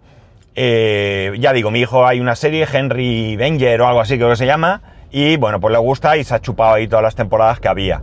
eh, 0.55 1.33
ya 1.37 1.51
digo, 1.51 1.71
mi 1.71 1.81
hijo 1.81 2.07
hay 2.07 2.21
una 2.21 2.35
serie, 2.35 2.65
Henry 2.71 3.35
Venger 3.35 3.81
o 3.81 3.87
algo 3.87 3.99
así 3.99 4.15
creo 4.15 4.29
que 4.29 4.37
se 4.37 4.45
llama, 4.45 4.81
y 5.11 5.35
bueno, 5.35 5.59
pues 5.59 5.73
le 5.73 5.79
gusta 5.79 6.15
y 6.15 6.23
se 6.23 6.35
ha 6.35 6.39
chupado 6.39 6.75
ahí 6.75 6.87
todas 6.87 7.03
las 7.03 7.15
temporadas 7.15 7.59
que 7.59 7.67
había. 7.67 8.01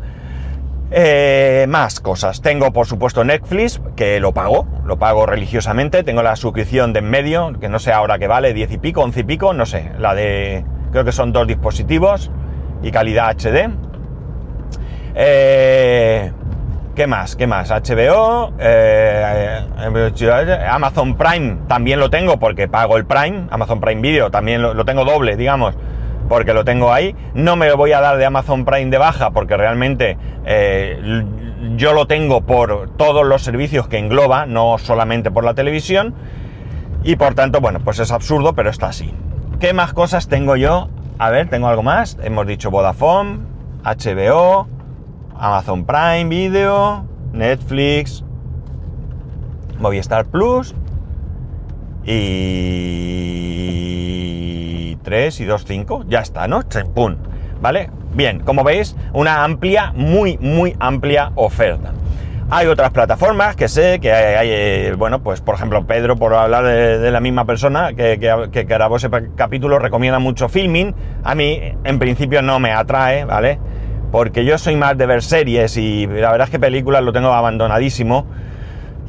Eh, 0.95 1.65
más 1.71 2.01
cosas. 2.01 2.43
Tengo, 2.43 2.71
por 2.71 2.87
supuesto, 2.87 3.25
Netflix, 3.25 3.81
que 3.97 4.21
lo 4.21 4.33
pago, 4.33 4.67
lo 4.85 4.99
pago 4.99 5.25
religiosamente. 5.25 6.03
Tengo 6.03 6.23
la 6.23 6.37
suscripción 6.37 6.93
de 6.93 6.99
en 6.99 7.09
medio, 7.09 7.59
que 7.59 7.71
no 7.71 7.79
sé 7.79 7.93
ahora 7.93 8.19
qué 8.19 8.27
vale, 8.27 8.53
10 8.53 8.73
y 8.73 8.79
pico, 8.79 9.01
11 9.01 9.21
y 9.21 9.25
pico, 9.25 9.55
no 9.55 9.65
sé. 9.65 9.91
La 9.99 10.15
de, 10.15 10.67
creo 10.91 11.05
que 11.05 11.13
son 11.13 11.33
dos 11.33 11.47
dispositivos 11.47 12.31
y 12.83 12.91
calidad 12.91 13.31
HD. 13.31 13.71
Eh, 15.15 16.33
¿Qué 16.95 17.07
más? 17.07 17.37
¿Qué 17.37 17.47
más? 17.47 17.71
HBO, 17.71 18.53
eh, 18.59 19.65
eh, 19.79 20.67
Amazon 20.71 21.17
Prime 21.17 21.57
también 21.67 21.99
lo 21.99 22.11
tengo 22.11 22.39
porque 22.39 22.69
pago 22.69 22.99
el 22.99 23.07
Prime, 23.07 23.47
Amazon 23.51 23.81
Prime 23.81 24.03
Video 24.03 24.31
también 24.31 24.61
lo, 24.61 24.85
tengo 24.85 25.07
doble, 25.07 25.37
digamos, 25.37 25.75
porque 26.29 26.53
lo 26.53 26.67
tengo 26.67 26.93
ahí. 26.93 27.17
No 27.33 27.57
me 27.57 27.73
voy 27.73 27.93
a 27.93 28.03
dar 28.03 28.19
de 28.19 28.27
Amazon 28.27 28.67
Prime 28.67 28.91
de 28.91 28.99
baja 28.99 29.31
porque 29.31 29.57
realmente 29.57 30.19
eh, 30.45 31.25
yo 31.77 31.95
lo 31.95 32.07
tengo 32.07 32.43
por 32.43 32.91
todos 32.99 33.27
los 33.27 33.41
servicios 33.41 33.89
que 33.89 33.97
engloba, 33.97 34.45
no 34.45 34.77
solamente 34.77 35.31
por 35.31 35.45
la 35.45 35.55
televisión. 35.55 36.15
Y 37.05 37.17
por 37.17 37.35
tanto, 37.35 37.63
bueno, 37.63 37.81
pues 37.83 38.01
es 38.01 38.13
absurdo, 38.13 38.53
pero 38.53 38.69
está 38.69 38.89
así. 38.89 39.15
¿Qué 39.61 39.73
más 39.73 39.95
cosas 39.95 40.29
tengo 40.29 40.57
yo? 40.57 40.91
A 41.19 41.31
ver, 41.31 41.49
tengo 41.49 41.69
algo 41.69 41.83
más. 41.83 42.19
Hemos 42.23 42.47
dicho 42.47 42.71
Vodafone, 42.71 43.39
HBO, 43.83 44.69
Amazon 45.43 45.85
Prime 45.85 46.29
Video, 46.29 47.05
Netflix, 47.33 48.23
Movistar 49.81 50.25
Plus 50.27 50.73
y 52.05 52.15
3 55.03 55.41
y 55.41 55.45
2, 55.45 55.65
5. 55.67 56.05
Ya 56.07 56.21
está, 56.21 56.47
¿no? 56.47 56.61
¡Pum! 56.95 57.17
¿Vale? 57.61 57.91
Bien, 58.15 58.39
como 58.39 58.63
veis, 58.63 58.95
una 59.13 59.43
amplia, 59.43 59.93
muy, 59.97 60.39
muy 60.39 60.77
amplia 60.79 61.33
oferta. 61.35 61.91
Hay 62.49 62.69
otras 62.69 62.93
plataformas 62.93 63.57
que 63.57 63.67
sé 63.67 63.99
que 63.99 64.13
hay, 64.13 64.49
eh, 64.49 64.95
bueno, 64.97 65.25
pues 65.25 65.41
por 65.41 65.57
ejemplo 65.57 65.85
Pedro, 65.89 66.15
por 66.17 66.35
hablar 66.35 66.65
de, 66.65 67.11
la 67.11 67.19
misma 67.19 67.47
persona 67.47 67.95
que, 67.95 68.21
que, 68.53 68.63
grabó 68.63 68.95
ese 68.97 69.11
capítulo, 69.35 69.81
recomienda 69.81 70.21
mucho 70.21 70.49
filming. 70.49 70.95
A 71.25 71.35
mí 71.35 71.61
en 71.83 71.99
principio 71.99 72.43
no 72.43 72.61
me 72.61 72.71
atrae, 72.71 73.25
¿vale? 73.25 73.59
Porque 74.13 74.45
yo 74.45 74.59
soy 74.59 74.77
más 74.77 74.97
de 74.99 75.07
ver 75.07 75.23
series 75.23 75.77
y 75.79 76.07
la 76.07 76.31
verdad 76.31 76.43
es 76.43 76.51
que 76.51 76.61
películas 76.61 77.03
lo 77.03 77.15
tengo 77.15 77.33
abandonadísimo. 77.33 78.27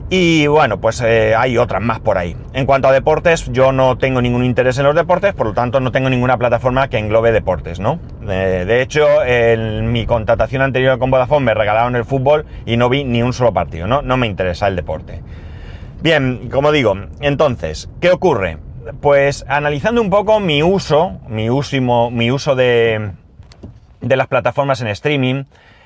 Y 0.10 0.48
bueno, 0.48 0.80
pues 0.80 1.02
eh, 1.02 1.34
hay 1.36 1.58
otras 1.58 1.82
más 1.82 2.00
por 2.00 2.18
ahí. 2.18 2.38
En 2.54 2.66
cuanto 2.66 2.88
a 2.88 2.92
deportes, 2.92 3.52
yo 3.52 3.72
no 3.72 3.98
tengo 3.98 4.22
ningún 4.22 4.46
interés 4.46 4.78
en 4.78 4.86
los 4.86 4.96
deportes, 4.96 5.34
por 5.34 5.48
lo 5.48 5.54
tanto 5.54 5.80
no 5.80 5.92
tengo 5.92 6.10
ninguna 6.10 6.38
plataforma 6.38 6.88
que 6.88 7.00
englobe 7.00 7.32
deportes, 7.32 7.80
¿no? 7.80 8.00
Eh, 8.30 8.64
de 8.66 8.82
hecho, 8.82 9.24
en 9.26 9.92
mi 9.92 10.06
contratación 10.06 10.62
anterior 10.62 11.00
con 11.00 11.12
Vodafone 11.12 11.48
me 11.48 11.54
regalaron 11.54 11.96
el 11.96 12.06
fútbol 12.06 12.46
y 12.66 12.78
no 12.78 12.90
vi 12.90 13.04
ni 13.04 13.24
un 13.24 13.34
solo 13.34 13.54
partido, 13.54 13.88
¿no? 13.88 14.02
No 14.04 14.16
me 14.16 14.28
interesa 14.28 14.68
el 14.68 14.76
deporte. 14.76 15.22
Bien, 16.02 16.48
como 16.50 16.72
digo, 16.72 16.96
entonces, 17.20 17.90
¿qué 18.00 18.12
ocurre? 18.12 18.58
Pues 19.02 19.44
analizando 19.50 20.02
un 20.02 20.10
poco 20.10 20.40
mi 20.40 20.62
uso, 20.62 21.20
mi, 21.28 21.50
mi 21.50 22.32
uso 22.32 22.56
de, 22.56 23.14
de 24.04 24.18
las 24.18 24.28
plataformas 24.28 24.82
en 24.82 24.88
streaming, 24.88 25.46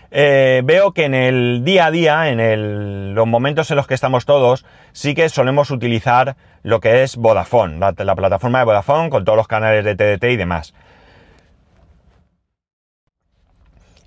eh, 0.09 0.61
veo 0.63 0.91
que 0.93 1.05
en 1.05 1.13
el 1.13 1.63
día 1.63 1.87
a 1.87 1.91
día, 1.91 2.29
en 2.29 3.13
los 3.13 3.27
momentos 3.27 3.69
en 3.71 3.77
los 3.77 3.87
que 3.87 3.93
estamos 3.93 4.25
todos, 4.25 4.65
sí 4.91 5.13
que 5.13 5.29
solemos 5.29 5.69
utilizar 5.69 6.35
lo 6.63 6.79
que 6.79 7.03
es 7.03 7.15
Vodafone, 7.15 7.77
la, 7.79 8.15
plataforma 8.15 8.59
de 8.59 8.65
Vodafone 8.65 9.09
con 9.09 9.25
todos 9.25 9.37
los 9.37 9.47
canales 9.47 9.85
de 9.85 9.95
TDT 9.95 10.23
y 10.31 10.37
demás. 10.37 10.73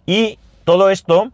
Y 0.06 0.38
todo 0.64 0.90
esto 0.90 1.30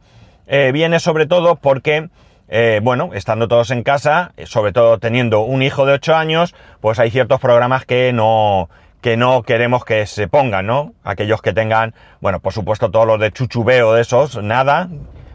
eh, 0.47 0.71
viene 0.73 1.01
sobre 1.01 1.27
todo 1.27 1.57
porque, 1.57 2.11
eh, 2.49 2.81
bueno, 2.83 3.11
estando 3.15 3.49
todos 3.49 3.71
en 3.71 3.83
casa, 3.83 4.33
sobre 4.45 4.73
todo 4.73 4.99
teniendo 4.99 5.41
un 5.41 5.63
hijo 5.63 5.87
de 5.87 5.95
8 5.95 6.15
años, 6.15 6.55
pues 6.81 6.99
hay 6.99 7.11
ciertos 7.11 7.41
programas 7.41 7.87
que 7.87 8.13
no, 8.13 8.69
que 9.07 9.17
no 9.17 9.45
queremos 9.45 9.85
que 9.85 10.05
se 10.05 10.27
pongan, 10.27 10.67
¿no? 10.67 10.95
Aquellos 11.05 11.41
que 11.41 11.53
tengan, 11.53 11.95
bueno, 12.21 12.41
por 12.41 12.53
supuesto 12.53 12.91
todos 12.91 13.07
los 13.07 13.21
de 13.21 13.31
chuchubeo 13.31 13.95
de 13.95 14.03
esos, 14.03 14.43
nada, 14.43 14.89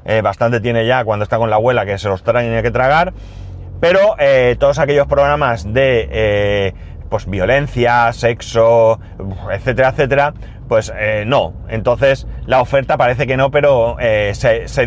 eh, 0.03 0.19
bastante 0.21 0.59
tiene 0.59 0.85
ya 0.85 1.05
cuando 1.05 1.23
está 1.23 1.37
con 1.37 1.49
la 1.49 1.55
abuela 1.55 1.85
que 1.85 1.97
se 1.97 2.09
los 2.09 2.21
tiene 2.21 2.61
que 2.63 2.71
tragar, 2.71 3.13
pero 3.79 4.15
eh, 4.19 4.57
todos 4.59 4.77
aquellos 4.77 5.07
programas 5.07 5.73
de, 5.73 6.09
eh, 6.11 6.73
pues, 7.07 7.27
violencia, 7.27 8.11
sexo, 8.11 8.99
etcétera, 9.49 9.91
etcétera, 9.91 10.33
pues 10.67 10.91
no. 11.25 11.53
Entonces 11.69 12.27
la 12.47 12.59
oferta 12.59 12.97
parece 12.97 13.25
que 13.25 13.37
no, 13.37 13.51
pero 13.51 13.95
se, 14.33 14.67
se, 14.67 14.85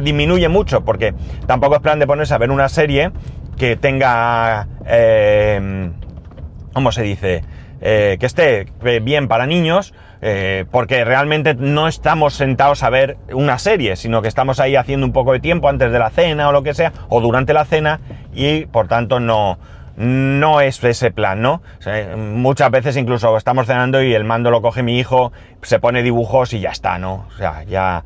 disminuye 0.00 0.48
mucho, 0.48 0.82
porque 0.82 1.12
tampoco 1.46 1.74
es 1.74 1.82
plan 1.82 1.98
de 1.98 2.06
ponerse 2.06 2.32
a 2.32 2.38
ver 2.38 2.50
una 2.50 2.70
serie 2.70 3.10
que 3.58 3.76
tenga, 3.76 4.66
¿cómo 6.78 6.92
se 6.92 7.02
dice? 7.02 7.42
Eh, 7.80 8.18
que 8.20 8.26
esté 8.26 8.66
eh, 8.84 9.00
bien 9.02 9.26
para 9.26 9.48
niños, 9.48 9.92
eh, 10.22 10.64
porque 10.70 11.04
realmente 11.04 11.56
no 11.56 11.88
estamos 11.88 12.34
sentados 12.34 12.84
a 12.84 12.90
ver 12.90 13.16
una 13.32 13.58
serie, 13.58 13.96
sino 13.96 14.22
que 14.22 14.28
estamos 14.28 14.60
ahí 14.60 14.76
haciendo 14.76 15.04
un 15.04 15.12
poco 15.12 15.32
de 15.32 15.40
tiempo 15.40 15.68
antes 15.68 15.90
de 15.90 15.98
la 15.98 16.10
cena 16.10 16.48
o 16.48 16.52
lo 16.52 16.62
que 16.62 16.74
sea, 16.74 16.92
o 17.08 17.20
durante 17.20 17.52
la 17.52 17.64
cena, 17.64 17.98
y 18.32 18.66
por 18.66 18.86
tanto 18.86 19.18
no, 19.18 19.58
no 19.98 20.60
es 20.60 20.82
ese 20.84 21.10
plan, 21.10 21.42
¿no? 21.42 21.60
muchas 22.16 22.70
veces 22.70 22.96
incluso 22.96 23.36
estamos 23.36 23.66
cenando 23.66 24.00
y 24.00 24.14
el 24.14 24.22
mando 24.22 24.50
lo 24.50 24.62
coge 24.62 24.84
mi 24.84 24.98
hijo, 24.98 25.32
se 25.62 25.80
pone 25.80 26.04
dibujos 26.04 26.52
y 26.52 26.60
ya 26.60 26.70
está, 26.70 26.98
¿no? 26.98 27.26
O 27.28 27.36
sea, 27.36 27.64
ya... 27.64 28.04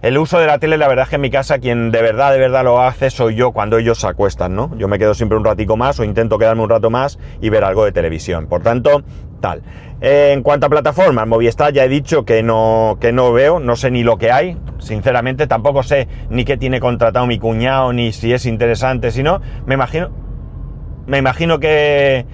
El 0.00 0.16
uso 0.16 0.38
de 0.38 0.46
la 0.46 0.58
tele, 0.58 0.78
la 0.78 0.88
verdad 0.88 1.04
es 1.04 1.10
que 1.10 1.16
en 1.16 1.20
mi 1.20 1.30
casa 1.30 1.58
quien 1.58 1.90
de 1.90 2.00
verdad, 2.00 2.32
de 2.32 2.38
verdad 2.38 2.64
lo 2.64 2.80
hace 2.80 3.10
soy 3.10 3.34
yo 3.34 3.52
cuando 3.52 3.76
ellos 3.76 4.00
se 4.00 4.06
acuestan, 4.06 4.54
¿no? 4.54 4.74
Yo 4.78 4.88
me 4.88 4.98
quedo 4.98 5.12
siempre 5.12 5.36
un 5.36 5.44
ratico 5.44 5.76
más 5.76 6.00
o 6.00 6.04
intento 6.04 6.38
quedarme 6.38 6.62
un 6.62 6.70
rato 6.70 6.88
más 6.88 7.18
y 7.42 7.50
ver 7.50 7.62
algo 7.64 7.84
de 7.84 7.92
televisión. 7.92 8.46
Por 8.46 8.62
tanto, 8.62 9.02
tal. 9.40 9.62
en 10.00 10.42
cuanto 10.42 10.66
a 10.66 10.70
plataformas, 10.70 11.26
Movistar 11.26 11.74
ya 11.74 11.84
he 11.84 11.88
dicho 11.88 12.24
que 12.24 12.42
no, 12.42 12.96
que 13.00 13.12
no 13.12 13.32
veo, 13.32 13.60
no 13.60 13.76
sé 13.76 13.90
ni 13.90 14.02
lo 14.02 14.16
que 14.16 14.32
hay, 14.32 14.56
sinceramente, 14.78 15.46
tampoco 15.46 15.82
sé 15.82 16.08
ni 16.30 16.46
qué 16.46 16.56
tiene 16.56 16.80
contratado 16.80 17.26
mi 17.26 17.38
cuñado, 17.38 17.92
ni 17.92 18.12
si 18.12 18.32
es 18.32 18.46
interesante, 18.46 19.10
si 19.10 19.22
no, 19.22 19.40
me 19.66 19.74
imagino, 19.74 20.23
me 21.06 21.18
imagino 21.18 21.58
que, 21.58 22.26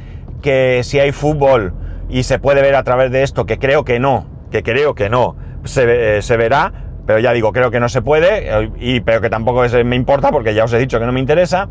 que 0.42 0.82
si 0.84 0.98
hay 0.98 1.12
fútbol 1.12 1.74
y 2.08 2.22
se 2.24 2.38
puede 2.38 2.62
ver 2.62 2.74
a 2.74 2.82
través 2.82 3.10
de 3.10 3.22
esto, 3.22 3.46
que 3.46 3.58
creo 3.58 3.84
que 3.84 4.00
no, 4.00 4.26
que 4.50 4.62
creo 4.62 4.94
que 4.94 5.08
no, 5.08 5.36
se, 5.64 6.22
se 6.22 6.36
verá, 6.36 6.72
pero 7.06 7.18
ya 7.18 7.32
digo, 7.32 7.52
creo 7.52 7.70
que 7.70 7.80
no 7.80 7.88
se 7.88 8.02
puede, 8.02 8.70
y, 8.78 9.00
pero 9.00 9.20
que 9.20 9.30
tampoco 9.30 9.64
me 9.84 9.96
importa 9.96 10.30
porque 10.30 10.54
ya 10.54 10.64
os 10.64 10.72
he 10.72 10.78
dicho 10.78 10.98
que 11.00 11.06
no 11.06 11.12
me 11.12 11.20
interesa. 11.20 11.68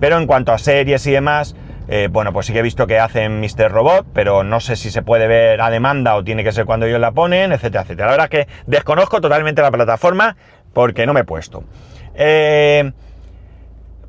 Pero 0.00 0.16
en 0.16 0.26
cuanto 0.26 0.52
a 0.52 0.58
series 0.58 1.06
y 1.06 1.12
demás, 1.12 1.54
eh, 1.86 2.08
bueno, 2.10 2.32
pues 2.32 2.46
sí 2.46 2.52
que 2.52 2.60
he 2.60 2.62
visto 2.62 2.86
que 2.86 2.98
hacen 2.98 3.40
Mr. 3.40 3.70
Robot, 3.70 4.06
pero 4.14 4.42
no 4.44 4.60
sé 4.60 4.76
si 4.76 4.90
se 4.90 5.02
puede 5.02 5.26
ver 5.26 5.60
a 5.60 5.70
demanda 5.70 6.16
o 6.16 6.24
tiene 6.24 6.42
que 6.42 6.52
ser 6.52 6.64
cuando 6.64 6.86
ellos 6.86 7.00
la 7.00 7.12
ponen, 7.12 7.52
etcétera, 7.52 7.82
etcétera. 7.82 8.06
La 8.06 8.12
verdad 8.12 8.28
es 8.32 8.46
que 8.46 8.52
desconozco 8.66 9.20
totalmente 9.20 9.60
la 9.60 9.70
plataforma 9.70 10.36
porque 10.72 11.04
no 11.04 11.12
me 11.12 11.20
he 11.20 11.24
puesto. 11.24 11.64
Eh, 12.14 12.92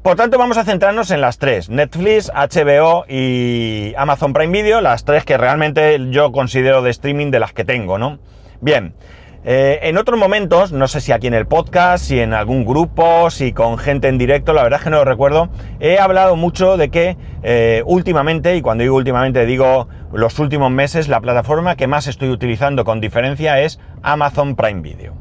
por 0.03 0.15
tanto, 0.15 0.37
vamos 0.37 0.57
a 0.57 0.63
centrarnos 0.63 1.11
en 1.11 1.21
las 1.21 1.37
tres, 1.37 1.69
Netflix, 1.69 2.31
HBO 2.33 3.05
y 3.07 3.93
Amazon 3.95 4.33
Prime 4.33 4.51
Video, 4.51 4.81
las 4.81 5.05
tres 5.05 5.25
que 5.25 5.37
realmente 5.37 6.09
yo 6.09 6.31
considero 6.31 6.81
de 6.81 6.89
streaming 6.89 7.29
de 7.29 7.39
las 7.39 7.53
que 7.53 7.65
tengo, 7.65 7.99
¿no? 7.99 8.19
Bien, 8.61 8.95
eh, 9.43 9.79
en 9.83 9.97
otros 9.97 10.19
momentos, 10.19 10.71
no 10.71 10.87
sé 10.87 11.01
si 11.01 11.11
aquí 11.11 11.25
en 11.25 11.33
el 11.33 11.47
podcast, 11.47 12.05
si 12.05 12.19
en 12.19 12.33
algún 12.33 12.63
grupo, 12.63 13.31
si 13.31 13.53
con 13.53 13.79
gente 13.79 14.07
en 14.07 14.19
directo, 14.19 14.53
la 14.53 14.61
verdad 14.61 14.79
es 14.79 14.83
que 14.83 14.89
no 14.91 14.97
lo 14.97 15.05
recuerdo, 15.05 15.49
he 15.79 15.97
hablado 15.97 16.35
mucho 16.35 16.77
de 16.77 16.89
que 16.89 17.17
eh, 17.41 17.81
últimamente, 17.85 18.55
y 18.55 18.61
cuando 18.61 18.83
digo 18.83 18.95
últimamente 18.95 19.45
digo 19.47 19.87
los 20.13 20.37
últimos 20.37 20.71
meses, 20.71 21.07
la 21.09 21.21
plataforma 21.21 21.75
que 21.75 21.87
más 21.87 22.05
estoy 22.07 22.29
utilizando 22.29 22.85
con 22.85 23.01
diferencia 23.01 23.59
es 23.61 23.79
Amazon 24.03 24.55
Prime 24.55 24.81
Video. 24.81 25.13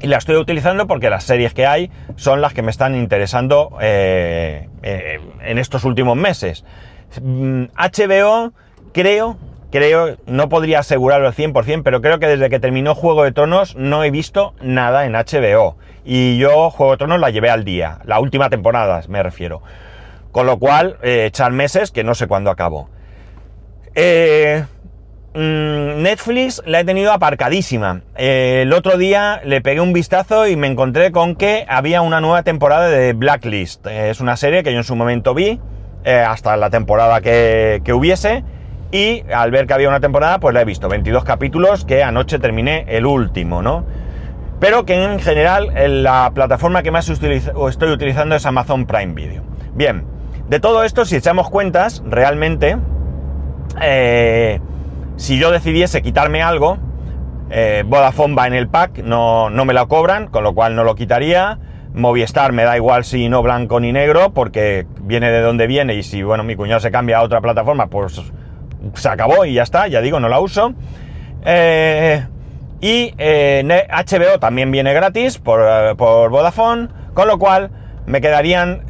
Y 0.00 0.06
la 0.06 0.18
estoy 0.18 0.36
utilizando 0.36 0.86
porque 0.86 1.10
las 1.10 1.24
series 1.24 1.54
que 1.54 1.66
hay 1.66 1.90
son 2.16 2.40
las 2.40 2.54
que 2.54 2.62
me 2.62 2.70
están 2.70 2.94
interesando 2.94 3.76
eh, 3.80 4.68
eh, 4.82 5.20
en 5.42 5.58
estos 5.58 5.84
últimos 5.84 6.16
meses. 6.16 6.64
HBO, 7.16 8.46
mm, 8.46 8.52
creo, 8.92 9.36
creo, 9.72 10.16
no 10.26 10.48
podría 10.48 10.80
asegurarlo 10.80 11.26
al 11.26 11.34
100%, 11.34 11.82
pero 11.82 12.00
creo 12.00 12.20
que 12.20 12.28
desde 12.28 12.48
que 12.48 12.60
terminó 12.60 12.94
Juego 12.94 13.24
de 13.24 13.32
Tronos 13.32 13.74
no 13.74 14.04
he 14.04 14.10
visto 14.10 14.54
nada 14.60 15.04
en 15.04 15.14
HBO. 15.14 15.76
Y 16.04 16.38
yo 16.38 16.70
Juego 16.70 16.92
de 16.92 16.98
Tronos 16.98 17.20
la 17.20 17.30
llevé 17.30 17.50
al 17.50 17.64
día, 17.64 17.98
la 18.04 18.20
última 18.20 18.50
temporada 18.50 19.00
me 19.08 19.22
refiero. 19.22 19.62
Con 20.30 20.46
lo 20.46 20.58
cual, 20.58 20.98
eh, 21.02 21.24
echar 21.26 21.52
meses 21.52 21.90
que 21.90 22.04
no 22.04 22.14
sé 22.14 22.28
cuándo 22.28 22.50
acabo. 22.50 22.88
Eh, 23.94 24.64
Netflix 25.34 26.62
la 26.64 26.80
he 26.80 26.84
tenido 26.84 27.12
aparcadísima. 27.12 28.00
Eh, 28.16 28.60
el 28.62 28.72
otro 28.72 28.96
día 28.96 29.40
le 29.44 29.60
pegué 29.60 29.80
un 29.80 29.92
vistazo 29.92 30.48
y 30.48 30.56
me 30.56 30.66
encontré 30.66 31.12
con 31.12 31.36
que 31.36 31.66
había 31.68 32.02
una 32.02 32.20
nueva 32.20 32.42
temporada 32.42 32.88
de 32.88 33.12
Blacklist. 33.12 33.86
Eh, 33.86 34.10
es 34.10 34.20
una 34.20 34.36
serie 34.36 34.62
que 34.62 34.72
yo 34.72 34.78
en 34.78 34.84
su 34.84 34.96
momento 34.96 35.34
vi, 35.34 35.60
eh, 36.04 36.14
hasta 36.26 36.56
la 36.56 36.70
temporada 36.70 37.20
que, 37.20 37.82
que, 37.84 37.92
hubiese, 37.92 38.42
y 38.90 39.22
al 39.32 39.50
ver 39.50 39.66
que 39.66 39.74
había 39.74 39.88
una 39.88 40.00
temporada, 40.00 40.40
pues 40.40 40.54
la 40.54 40.62
he 40.62 40.64
visto. 40.64 40.88
22 40.88 41.24
capítulos 41.24 41.84
que 41.84 42.02
anoche 42.02 42.38
terminé 42.38 42.86
el 42.88 43.04
último, 43.04 43.60
¿no? 43.60 43.84
Pero 44.60 44.84
que 44.86 45.04
en 45.04 45.20
general 45.20 46.02
la 46.02 46.32
plataforma 46.34 46.82
que 46.82 46.90
más 46.90 47.08
estoy 47.08 47.90
utilizando 47.90 48.34
es 48.34 48.44
Amazon 48.44 48.86
Prime 48.86 49.14
Video. 49.14 49.42
Bien, 49.74 50.04
de 50.48 50.58
todo 50.58 50.82
esto, 50.82 51.04
si 51.04 51.16
echamos 51.16 51.48
cuentas, 51.50 52.02
realmente... 52.04 52.76
Si 55.18 55.36
yo 55.36 55.50
decidiese 55.50 56.00
quitarme 56.00 56.42
algo, 56.42 56.78
eh, 57.50 57.82
Vodafone 57.84 58.36
va 58.36 58.46
en 58.46 58.54
el 58.54 58.68
pack, 58.68 58.98
no, 58.98 59.50
no 59.50 59.64
me 59.64 59.74
lo 59.74 59.88
cobran, 59.88 60.28
con 60.28 60.44
lo 60.44 60.54
cual 60.54 60.76
no 60.76 60.84
lo 60.84 60.94
quitaría. 60.94 61.58
Movistar 61.92 62.52
me 62.52 62.62
da 62.62 62.76
igual 62.76 63.04
si 63.04 63.28
no 63.28 63.42
blanco 63.42 63.80
ni 63.80 63.92
negro, 63.92 64.32
porque 64.32 64.86
viene 65.00 65.32
de 65.32 65.40
donde 65.40 65.66
viene 65.66 65.96
y 65.96 66.04
si, 66.04 66.22
bueno, 66.22 66.44
mi 66.44 66.54
cuñado 66.54 66.78
se 66.78 66.92
cambia 66.92 67.18
a 67.18 67.22
otra 67.22 67.40
plataforma, 67.40 67.88
pues 67.88 68.22
se 68.94 69.08
acabó 69.08 69.44
y 69.44 69.54
ya 69.54 69.64
está, 69.64 69.88
ya 69.88 70.00
digo, 70.00 70.20
no 70.20 70.28
la 70.28 70.38
uso. 70.38 70.72
Eh, 71.44 72.24
y 72.80 73.12
HBO 73.18 74.38
también 74.38 74.70
viene 74.70 74.94
gratis 74.94 75.38
por, 75.38 75.96
por, 75.96 76.30
Vodafone, 76.30 76.88
con 77.12 77.26
lo 77.26 77.40
cual 77.40 77.72
me 78.06 78.20
quedarían 78.20 78.84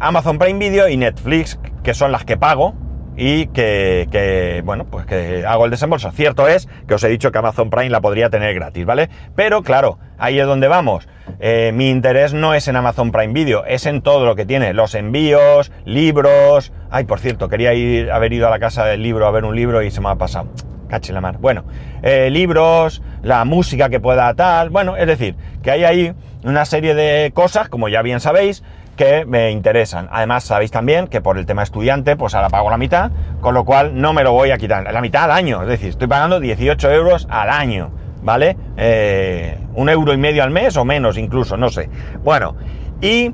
Amazon 0.00 0.38
Prime 0.38 0.58
Video 0.58 0.88
y 0.88 0.96
Netflix, 0.96 1.58
que 1.82 1.92
son 1.92 2.12
las 2.12 2.24
que 2.24 2.38
pago, 2.38 2.74
y 3.16 3.46
que, 3.48 4.62
bueno, 4.64 4.84
pues 4.84 5.06
que 5.06 5.44
hago 5.46 5.64
el 5.64 5.70
desembolso. 5.70 6.10
Cierto 6.12 6.48
es 6.48 6.68
que 6.86 6.94
os 6.94 7.04
he 7.04 7.08
dicho 7.08 7.30
que 7.30 7.38
Amazon 7.38 7.70
Prime 7.70 7.90
la 7.90 8.00
podría 8.00 8.30
tener 8.30 8.54
gratis, 8.54 8.84
¿vale? 8.84 9.10
Pero 9.36 9.62
claro, 9.62 9.98
ahí 10.18 10.38
es 10.38 10.46
donde 10.46 10.68
vamos. 10.68 11.08
Eh, 11.40 11.72
mi 11.74 11.90
interés 11.90 12.32
no 12.32 12.54
es 12.54 12.68
en 12.68 12.76
Amazon 12.76 13.12
Prime 13.12 13.32
Video, 13.32 13.64
es 13.64 13.86
en 13.86 14.02
todo 14.02 14.24
lo 14.24 14.34
que 14.34 14.46
tiene, 14.46 14.72
los 14.74 14.94
envíos, 14.94 15.72
libros. 15.84 16.72
Ay, 16.90 17.04
por 17.04 17.20
cierto, 17.20 17.48
quería 17.48 17.74
ir, 17.74 18.10
haber 18.10 18.32
ido 18.32 18.46
a 18.46 18.50
la 18.50 18.58
casa 18.58 18.84
del 18.84 19.02
libro 19.02 19.26
a 19.26 19.30
ver 19.30 19.44
un 19.44 19.56
libro 19.56 19.82
y 19.82 19.90
se 19.90 20.00
me 20.00 20.08
ha 20.08 20.16
pasado. 20.16 20.48
Cache 20.88 21.12
la 21.12 21.22
mar. 21.22 21.38
Bueno, 21.38 21.64
eh, 22.02 22.28
libros, 22.30 23.02
la 23.22 23.44
música 23.44 23.88
que 23.88 23.98
pueda 23.98 24.32
tal. 24.34 24.68
Bueno, 24.68 24.96
es 24.96 25.06
decir, 25.06 25.36
que 25.62 25.70
hay 25.70 25.84
ahí 25.84 26.14
una 26.44 26.64
serie 26.64 26.94
de 26.94 27.30
cosas, 27.32 27.68
como 27.68 27.88
ya 27.88 28.02
bien 28.02 28.20
sabéis, 28.20 28.62
que 28.96 29.24
me 29.24 29.50
interesan. 29.50 30.08
Además, 30.10 30.44
sabéis 30.44 30.70
también 30.70 31.06
que 31.06 31.20
por 31.20 31.38
el 31.38 31.46
tema 31.46 31.62
estudiante, 31.62 32.16
pues 32.16 32.34
ahora 32.34 32.48
pago 32.48 32.70
la 32.70 32.76
mitad, 32.76 33.10
con 33.40 33.54
lo 33.54 33.64
cual 33.64 34.00
no 34.00 34.12
me 34.12 34.22
lo 34.22 34.32
voy 34.32 34.50
a 34.50 34.58
quitar. 34.58 34.90
La 34.92 35.00
mitad 35.00 35.24
al 35.24 35.30
año, 35.30 35.62
es 35.62 35.68
decir, 35.68 35.90
estoy 35.90 36.08
pagando 36.08 36.40
18 36.40 36.90
euros 36.90 37.26
al 37.30 37.50
año, 37.50 37.90
¿vale? 38.22 38.56
Eh, 38.76 39.58
un 39.74 39.88
euro 39.88 40.12
y 40.12 40.16
medio 40.16 40.42
al 40.42 40.50
mes 40.50 40.76
o 40.76 40.84
menos 40.84 41.18
incluso, 41.18 41.56
no 41.56 41.70
sé. 41.70 41.88
Bueno, 42.22 42.56
y 43.00 43.32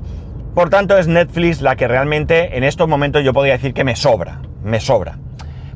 por 0.55 0.69
tanto 0.69 0.97
es 0.97 1.07
Netflix 1.07 1.61
la 1.61 1.75
que 1.75 1.87
realmente 1.87 2.57
en 2.57 2.63
estos 2.63 2.87
momentos 2.87 3.23
yo 3.23 3.33
podría 3.33 3.53
decir 3.53 3.73
que 3.73 3.83
me 3.83 3.95
sobra, 3.95 4.41
me 4.63 4.79
sobra. 4.79 5.17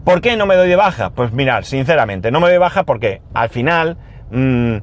¿Por 0.04 0.20
qué 0.20 0.36
no 0.36 0.46
me 0.46 0.56
doy 0.56 0.68
de 0.68 0.76
baja? 0.76 1.12
Pues 1.12 1.32
mirar, 1.32 1.64
sinceramente, 1.64 2.32
no 2.32 2.40
me 2.40 2.48
doy 2.48 2.54
de 2.54 2.60
baja 2.60 2.84
porque 2.84 3.22
al 3.34 3.50
final... 3.50 3.98
Mm, 4.32 4.78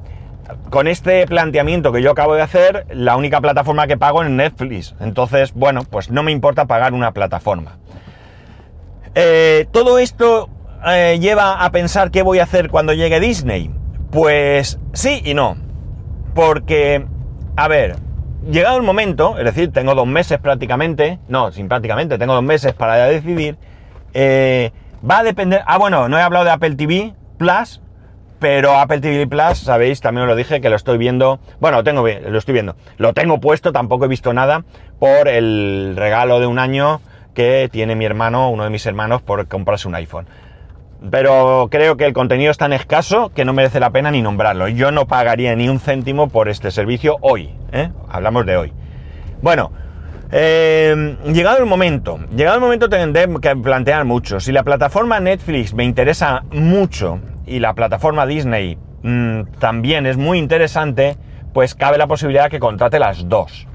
con 0.69 0.87
este 0.87 1.25
planteamiento 1.27 1.91
que 1.91 2.01
yo 2.01 2.11
acabo 2.11 2.35
de 2.35 2.41
hacer, 2.41 2.85
la 2.89 3.15
única 3.15 3.41
plataforma 3.41 3.87
que 3.87 3.97
pago 3.97 4.23
es 4.23 4.29
Netflix. 4.29 4.95
Entonces, 4.99 5.53
bueno, 5.53 5.83
pues 5.89 6.09
no 6.09 6.23
me 6.23 6.31
importa 6.31 6.65
pagar 6.65 6.93
una 6.93 7.11
plataforma. 7.11 7.77
Eh, 9.15 9.67
todo 9.71 9.99
esto 9.99 10.49
eh, 10.85 11.17
lleva 11.19 11.63
a 11.63 11.71
pensar 11.71 12.11
qué 12.11 12.21
voy 12.21 12.39
a 12.39 12.43
hacer 12.43 12.69
cuando 12.69 12.93
llegue 12.93 13.19
Disney. 13.19 13.71
Pues 14.11 14.79
sí 14.93 15.21
y 15.23 15.33
no. 15.33 15.57
Porque, 16.33 17.05
a 17.55 17.67
ver, 17.67 17.97
llegado 18.49 18.77
el 18.77 18.83
momento, 18.83 19.37
es 19.37 19.45
decir, 19.45 19.71
tengo 19.71 19.95
dos 19.95 20.07
meses 20.07 20.39
prácticamente, 20.39 21.19
no, 21.27 21.51
sin 21.51 21.67
prácticamente, 21.67 22.17
tengo 22.17 22.33
dos 22.33 22.43
meses 22.43 22.73
para 22.73 23.05
decidir, 23.05 23.57
eh, 24.13 24.71
va 25.09 25.19
a 25.19 25.23
depender, 25.23 25.61
ah 25.65 25.77
bueno, 25.77 26.09
no 26.09 26.17
he 26.17 26.21
hablado 26.21 26.45
de 26.45 26.51
Apple 26.51 26.75
TV 26.75 27.13
Plus, 27.37 27.81
pero 28.41 28.75
Apple 28.75 29.01
TV 29.01 29.27
Plus, 29.27 29.59
sabéis, 29.59 30.01
también 30.01 30.23
os 30.23 30.29
lo 30.29 30.35
dije, 30.35 30.61
que 30.61 30.69
lo 30.71 30.75
estoy 30.75 30.97
viendo, 30.97 31.39
bueno, 31.59 31.77
lo, 31.77 31.83
tengo, 31.83 32.03
lo 32.07 32.37
estoy 32.39 32.53
viendo, 32.53 32.75
lo 32.97 33.13
tengo 33.13 33.39
puesto, 33.39 33.71
tampoco 33.71 34.05
he 34.05 34.07
visto 34.07 34.33
nada 34.33 34.63
por 34.97 35.27
el 35.27 35.93
regalo 35.95 36.39
de 36.39 36.47
un 36.47 36.57
año 36.57 37.01
que 37.35 37.69
tiene 37.71 37.95
mi 37.95 38.03
hermano, 38.03 38.49
uno 38.49 38.63
de 38.63 38.71
mis 38.71 38.83
hermanos, 38.87 39.21
por 39.21 39.47
comprarse 39.47 39.87
un 39.87 39.93
iPhone. 39.93 40.25
Pero 41.11 41.67
creo 41.69 41.97
que 41.97 42.07
el 42.07 42.13
contenido 42.13 42.49
es 42.49 42.57
tan 42.57 42.73
escaso 42.73 43.29
que 43.29 43.45
no 43.45 43.53
merece 43.53 43.79
la 43.79 43.91
pena 43.91 44.09
ni 44.09 44.23
nombrarlo. 44.23 44.67
Yo 44.69 44.91
no 44.91 45.05
pagaría 45.05 45.55
ni 45.55 45.69
un 45.69 45.79
céntimo 45.79 46.27
por 46.27 46.49
este 46.49 46.71
servicio 46.71 47.17
hoy. 47.21 47.53
¿eh? 47.71 47.89
Hablamos 48.09 48.47
de 48.47 48.57
hoy. 48.57 48.73
Bueno, 49.43 49.71
eh, 50.31 51.17
llegado 51.25 51.59
el 51.59 51.65
momento, 51.67 52.19
llegado 52.35 52.55
el 52.55 52.61
momento 52.61 52.89
tendré 52.89 53.27
que 53.39 53.55
plantear 53.55 54.03
mucho. 54.05 54.39
Si 54.39 54.51
la 54.51 54.63
plataforma 54.63 55.19
Netflix 55.19 55.75
me 55.75 55.83
interesa 55.83 56.43
mucho 56.51 57.19
y 57.45 57.59
la 57.59 57.73
plataforma 57.73 58.25
Disney 58.25 58.77
mm, 59.03 59.43
también 59.59 60.05
es 60.05 60.17
muy 60.17 60.37
interesante, 60.37 61.17
pues 61.53 61.75
cabe 61.75 61.97
la 61.97 62.07
posibilidad 62.07 62.45
de 62.45 62.49
que 62.49 62.59
contrate 62.59 62.99
las 62.99 63.27
dos. 63.27 63.67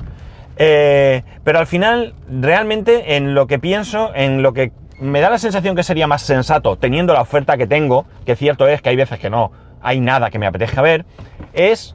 Eh, 0.58 1.22
pero 1.44 1.58
al 1.58 1.66
final, 1.66 2.14
realmente 2.28 3.16
en 3.16 3.34
lo 3.34 3.46
que 3.46 3.58
pienso, 3.58 4.12
en 4.14 4.42
lo 4.42 4.52
que 4.52 4.72
me 4.98 5.20
da 5.20 5.28
la 5.28 5.38
sensación 5.38 5.76
que 5.76 5.82
sería 5.82 6.06
más 6.06 6.22
sensato, 6.22 6.76
teniendo 6.76 7.12
la 7.12 7.20
oferta 7.20 7.56
que 7.56 7.66
tengo, 7.66 8.06
que 8.24 8.36
cierto 8.36 8.66
es 8.66 8.80
que 8.80 8.88
hay 8.88 8.96
veces 8.96 9.18
que 9.18 9.28
no 9.28 9.52
hay 9.82 10.00
nada 10.00 10.30
que 10.30 10.38
me 10.38 10.46
apetezca 10.46 10.80
ver, 10.82 11.04
es 11.52 11.94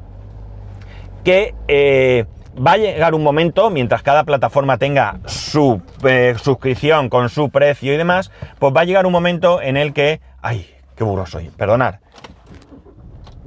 que 1.24 1.56
eh, 1.68 2.26
va 2.56 2.74
a 2.74 2.78
llegar 2.78 3.14
un 3.14 3.24
momento, 3.24 3.70
mientras 3.70 4.04
cada 4.04 4.24
plataforma 4.24 4.78
tenga 4.78 5.20
su 5.26 5.82
eh, 6.04 6.36
suscripción 6.42 7.10
con 7.10 7.30
su 7.30 7.50
precio 7.50 7.94
y 7.94 7.98
demás, 7.98 8.32
pues 8.60 8.74
va 8.76 8.82
a 8.82 8.86
llegar 8.86 9.06
un 9.06 9.12
momento 9.12 9.62
en 9.62 9.78
el 9.78 9.94
que, 9.94 10.22
ay, 10.42 10.68
Qué 11.02 11.06
burro 11.06 11.26
soy. 11.26 11.50
Perdonad. 11.50 11.96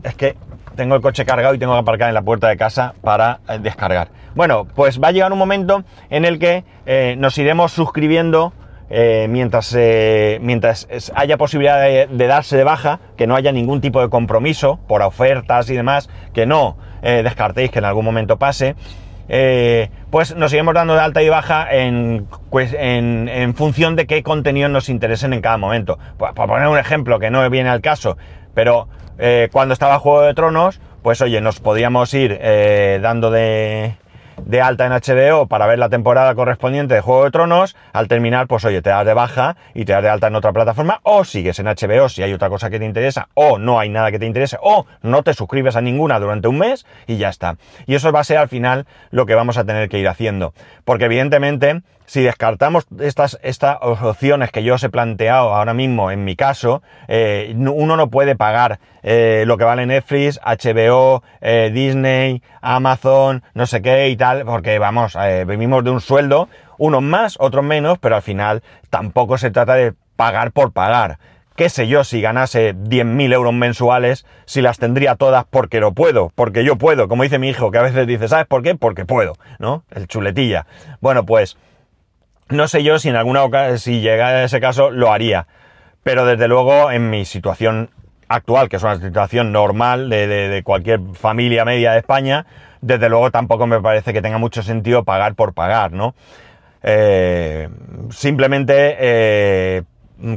Es 0.02 0.16
que 0.16 0.34
tengo 0.74 0.96
el 0.96 1.00
coche 1.00 1.24
cargado 1.24 1.54
y 1.54 1.58
tengo 1.60 1.74
que 1.74 1.78
aparcar 1.78 2.08
en 2.08 2.14
la 2.14 2.22
puerta 2.22 2.48
de 2.48 2.56
casa 2.56 2.94
para 3.00 3.38
eh, 3.48 3.60
descargar. 3.60 4.08
Bueno, 4.34 4.66
pues 4.74 5.00
va 5.00 5.06
a 5.06 5.12
llegar 5.12 5.32
un 5.32 5.38
momento 5.38 5.84
en 6.10 6.24
el 6.24 6.40
que 6.40 6.64
eh, 6.84 7.14
nos 7.16 7.38
iremos 7.38 7.70
suscribiendo 7.70 8.52
eh, 8.90 9.28
mientras, 9.30 9.72
mientras 10.40 10.88
haya 11.14 11.36
posibilidad 11.36 11.80
de, 11.80 12.26
darse 12.26 12.56
de 12.56 12.64
baja, 12.64 12.98
que 13.16 13.28
no 13.28 13.36
haya 13.36 13.52
ningún 13.52 13.80
tipo 13.80 14.00
de 14.00 14.08
compromiso 14.08 14.80
por 14.88 15.00
ofertas 15.02 15.70
y 15.70 15.76
demás, 15.76 16.10
que 16.32 16.46
no 16.46 16.76
descartéis 17.02 17.70
que 17.70 17.78
en 17.78 17.84
algún 17.84 18.04
momento 18.04 18.36
pase. 18.36 18.74
Eh, 19.28 19.90
pues 20.10 20.36
nos 20.36 20.52
iremos 20.52 20.74
dando 20.74 20.94
de 20.94 21.00
alta 21.00 21.22
y 21.22 21.28
baja 21.28 21.66
en, 21.70 22.26
pues, 22.50 22.74
en, 22.78 23.54
función 23.54 23.96
de 23.96 24.06
qué 24.06 24.22
contenidos 24.22 24.70
nos 24.70 24.88
interesen 24.88 25.32
en 25.32 25.40
cada 25.40 25.56
momento. 25.56 25.98
Por, 26.18 26.34
poner 26.34 26.68
un 26.68 26.78
ejemplo 26.78 27.18
que 27.18 27.30
no 27.30 27.48
viene 27.50 27.70
al 27.70 27.80
caso, 27.80 28.16
pero 28.54 28.88
eh, 29.18 29.48
cuando 29.52 29.72
estaba 29.72 29.98
Juego 29.98 30.22
de 30.22 30.34
Tronos, 30.34 30.80
pues 31.02 31.20
oye, 31.20 31.40
nos 31.40 31.60
podíamos 31.60 32.12
ir 32.14 32.38
eh, 32.40 32.98
dando 33.02 33.30
de, 33.30 33.96
de 34.44 34.60
alta 34.60 34.86
en 34.86 34.92
HBO 34.92 35.46
para 35.46 35.66
ver 35.66 35.78
la 35.78 35.88
temporada 35.88 36.34
correspondiente 36.34 36.94
de 36.94 37.00
Juego 37.00 37.24
de 37.24 37.30
Tronos, 37.30 37.76
al 37.92 38.08
terminar, 38.08 38.46
pues 38.46 38.64
oye, 38.64 38.82
te 38.82 38.90
das 38.90 39.06
de 39.06 39.14
baja 39.14 39.56
y 39.74 39.84
te 39.84 39.92
das 39.92 40.02
de 40.02 40.08
alta 40.08 40.28
en 40.28 40.36
otra 40.36 40.52
plataforma, 40.52 41.00
o 41.02 41.24
sigues 41.24 41.58
en 41.58 41.66
HBO 41.66 42.08
si 42.08 42.22
hay 42.22 42.32
otra 42.32 42.48
cosa 42.48 42.70
que 42.70 42.78
te 42.78 42.84
interesa, 42.84 43.28
o 43.34 43.58
no 43.58 43.78
hay 43.78 43.88
nada 43.88 44.10
que 44.10 44.18
te 44.18 44.26
interese, 44.26 44.58
o 44.60 44.86
no 45.02 45.22
te 45.22 45.34
suscribes 45.34 45.76
a 45.76 45.80
ninguna 45.80 46.18
durante 46.20 46.48
un 46.48 46.58
mes 46.58 46.86
y 47.06 47.16
ya 47.16 47.28
está. 47.28 47.56
Y 47.86 47.94
eso 47.94 48.12
va 48.12 48.20
a 48.20 48.24
ser 48.24 48.38
al 48.38 48.48
final 48.48 48.86
lo 49.10 49.26
que 49.26 49.34
vamos 49.34 49.58
a 49.58 49.64
tener 49.64 49.88
que 49.88 49.98
ir 49.98 50.08
haciendo. 50.08 50.54
Porque 50.84 51.06
evidentemente, 51.06 51.82
si 52.06 52.22
descartamos 52.22 52.86
estas, 53.00 53.38
estas 53.42 53.78
opciones 53.80 54.50
que 54.50 54.62
yo 54.62 54.74
os 54.74 54.84
he 54.84 54.90
planteado 54.90 55.54
ahora 55.54 55.74
mismo 55.74 56.10
en 56.10 56.24
mi 56.24 56.36
caso, 56.36 56.82
eh, 57.08 57.54
uno 57.56 57.96
no 57.96 58.10
puede 58.10 58.36
pagar 58.36 58.78
eh, 59.02 59.44
lo 59.46 59.56
que 59.56 59.64
vale 59.64 59.86
Netflix, 59.86 60.40
HBO, 60.44 61.22
eh, 61.40 61.70
Disney, 61.72 62.42
Amazon, 62.60 63.42
no 63.54 63.66
sé 63.66 63.82
qué 63.82 64.08
y 64.08 64.16
tal, 64.16 64.44
porque 64.44 64.78
vamos, 64.78 65.16
vivimos 65.46 65.84
de 65.84 65.90
un 65.90 66.00
sueldo, 66.00 66.48
unos 66.78 67.02
más, 67.02 67.36
otros 67.40 67.64
menos, 67.64 67.98
pero 67.98 68.16
al 68.16 68.22
final 68.22 68.62
tampoco 68.90 69.38
se 69.38 69.50
trata 69.50 69.74
de 69.74 69.94
pagar 70.16 70.52
por 70.52 70.72
pagar. 70.72 71.18
Qué 71.56 71.68
sé 71.68 71.86
yo 71.86 72.02
si 72.02 72.20
ganase 72.20 72.74
10.000 72.74 73.32
euros 73.32 73.54
mensuales, 73.54 74.26
si 74.44 74.60
las 74.60 74.80
tendría 74.80 75.14
todas 75.14 75.44
porque 75.48 75.78
lo 75.78 75.92
puedo, 75.92 76.32
porque 76.34 76.64
yo 76.64 76.76
puedo, 76.76 77.06
como 77.06 77.22
dice 77.22 77.38
mi 77.38 77.48
hijo, 77.48 77.70
que 77.70 77.78
a 77.78 77.82
veces 77.82 78.08
dice, 78.08 78.26
¿sabes 78.26 78.46
por 78.46 78.64
qué? 78.64 78.74
Porque 78.74 79.04
puedo, 79.04 79.34
¿no? 79.60 79.84
El 79.92 80.08
chuletilla. 80.08 80.66
Bueno, 81.00 81.24
pues 81.24 81.56
no 82.48 82.68
sé 82.68 82.82
yo 82.82 82.98
si 82.98 83.08
en 83.08 83.16
alguna 83.16 83.42
ocasión, 83.42 83.78
si 83.78 84.00
llega 84.00 84.28
a 84.28 84.44
ese 84.44 84.60
caso, 84.60 84.90
lo 84.90 85.12
haría. 85.12 85.46
Pero 86.02 86.26
desde 86.26 86.48
luego, 86.48 86.90
en 86.90 87.10
mi 87.10 87.24
situación 87.24 87.90
actual, 88.28 88.68
que 88.68 88.76
es 88.76 88.82
una 88.82 89.00
situación 89.00 89.52
normal 89.52 90.10
de, 90.10 90.62
cualquier 90.64 91.00
familia 91.14 91.64
media 91.64 91.92
de 91.92 91.98
España, 91.98 92.46
desde 92.80 93.08
luego 93.08 93.30
tampoco 93.30 93.66
me 93.66 93.80
parece 93.80 94.12
que 94.12 94.22
tenga 94.22 94.38
mucho 94.38 94.62
sentido 94.62 95.04
pagar 95.04 95.34
por 95.34 95.54
pagar, 95.54 95.92
¿no? 95.92 96.14
Eh, 96.82 97.70
simplemente 98.10 98.96
eh, 98.98 99.82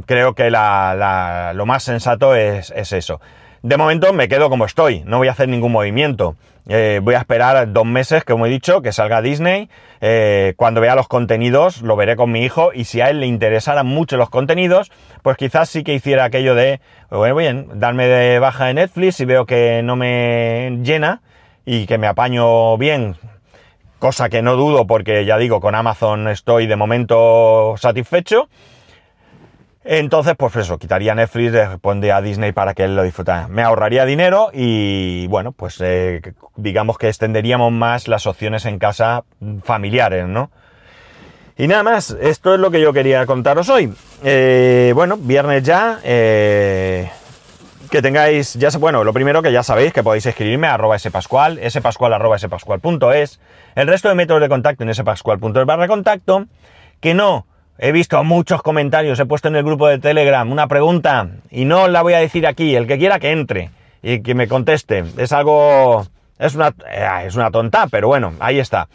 creo 0.06 0.34
que 0.34 0.50
lo 0.50 1.66
más 1.66 1.82
sensato 1.82 2.34
es, 2.34 2.70
es 2.70 2.92
eso. 2.92 3.20
De 3.62 3.76
momento 3.76 4.12
me 4.12 4.28
quedo 4.28 4.50
como 4.50 4.64
estoy, 4.64 5.02
no 5.04 5.18
voy 5.18 5.28
a 5.28 5.32
hacer 5.32 5.48
ningún 5.48 5.72
movimiento. 5.72 6.36
Eh, 6.68 7.00
voy 7.02 7.14
a 7.14 7.18
esperar 7.18 7.72
dos 7.72 7.86
meses, 7.86 8.24
como 8.24 8.44
he 8.44 8.50
dicho, 8.50 8.82
que 8.82 8.92
salga 8.92 9.22
Disney. 9.22 9.70
Eh, 10.02 10.52
cuando 10.56 10.82
vea 10.82 10.94
los 10.94 11.08
contenidos, 11.08 11.80
lo 11.80 11.96
veré 11.96 12.14
con 12.14 12.30
mi 12.30 12.44
hijo. 12.44 12.72
Y 12.74 12.84
si 12.84 13.00
a 13.00 13.08
él 13.08 13.20
le 13.20 13.26
interesaran 13.26 13.86
mucho 13.86 14.18
los 14.18 14.28
contenidos, 14.28 14.92
pues 15.22 15.38
quizás 15.38 15.70
sí 15.70 15.82
que 15.82 15.94
hiciera 15.94 16.24
aquello 16.24 16.54
de, 16.54 16.80
bueno, 17.10 17.34
bien, 17.34 17.68
darme 17.74 18.06
de 18.06 18.38
baja 18.38 18.66
de 18.66 18.74
Netflix 18.74 19.18
y 19.20 19.24
veo 19.24 19.46
que 19.46 19.80
no 19.82 19.96
me 19.96 20.78
llena 20.82 21.22
y 21.64 21.86
que 21.86 21.96
me 21.96 22.06
apaño 22.06 22.76
bien. 22.76 23.16
Cosa 23.98 24.28
que 24.28 24.42
no 24.42 24.54
dudo 24.54 24.86
porque 24.86 25.24
ya 25.24 25.38
digo, 25.38 25.60
con 25.60 25.74
Amazon 25.74 26.28
estoy 26.28 26.66
de 26.66 26.76
momento 26.76 27.74
satisfecho. 27.78 28.48
Entonces, 29.90 30.34
pues 30.36 30.54
eso, 30.54 30.76
quitaría 30.76 31.14
Netflix, 31.14 31.56
pondría 31.80 32.18
a 32.18 32.20
Disney 32.20 32.52
para 32.52 32.74
que 32.74 32.84
él 32.84 32.94
lo 32.94 33.02
disfrutara. 33.02 33.48
Me 33.48 33.62
ahorraría 33.62 34.04
dinero 34.04 34.50
y, 34.52 35.26
bueno, 35.28 35.52
pues 35.52 35.78
eh, 35.80 36.20
digamos 36.56 36.98
que 36.98 37.08
extenderíamos 37.08 37.72
más 37.72 38.06
las 38.06 38.26
opciones 38.26 38.66
en 38.66 38.78
casa 38.78 39.24
familiares, 39.64 40.28
¿no? 40.28 40.50
Y 41.56 41.68
nada 41.68 41.84
más, 41.84 42.14
esto 42.20 42.52
es 42.52 42.60
lo 42.60 42.70
que 42.70 42.82
yo 42.82 42.92
quería 42.92 43.24
contaros 43.24 43.70
hoy. 43.70 43.90
Eh, 44.22 44.92
bueno, 44.94 45.16
viernes 45.16 45.62
ya, 45.62 46.00
eh, 46.04 47.10
que 47.90 48.02
tengáis, 48.02 48.52
ya 48.56 48.68
bueno, 48.78 49.04
lo 49.04 49.14
primero 49.14 49.40
que 49.40 49.52
ya 49.52 49.62
sabéis 49.62 49.94
que 49.94 50.02
podéis 50.02 50.26
escribirme 50.26 50.66
a 50.66 50.74
arroba 50.74 50.98
spascual, 50.98 51.58
spascual 51.66 52.38
spascual.es, 52.38 53.40
el 53.74 53.88
resto 53.88 54.10
de 54.10 54.16
métodos 54.16 54.42
de 54.42 54.50
contacto 54.50 54.84
en 54.84 54.94
spascual.es 54.94 55.64
barra 55.64 55.88
contacto, 55.88 56.44
que 57.00 57.14
no, 57.14 57.46
he 57.78 57.92
visto 57.92 58.22
muchos 58.24 58.62
comentarios, 58.62 59.18
he 59.20 59.26
puesto 59.26 59.48
en 59.48 59.56
el 59.56 59.62
grupo 59.62 59.86
de 59.86 59.98
Telegram 59.98 60.50
una 60.50 60.66
pregunta 60.66 61.28
y 61.50 61.64
no 61.64 61.88
la 61.88 62.02
voy 62.02 62.14
a 62.14 62.18
decir 62.18 62.46
aquí, 62.46 62.74
el 62.74 62.86
que 62.86 62.98
quiera 62.98 63.18
que 63.20 63.30
entre 63.30 63.70
y 64.02 64.20
que 64.20 64.34
me 64.34 64.48
conteste, 64.48 65.04
es 65.16 65.32
algo, 65.32 66.06
es 66.38 66.54
una, 66.54 66.74
eh, 66.90 67.26
es 67.26 67.36
una 67.36 67.50
tonta, 67.50 67.86
pero 67.88 68.08
bueno, 68.08 68.34
ahí 68.40 68.58
está. 68.58 68.88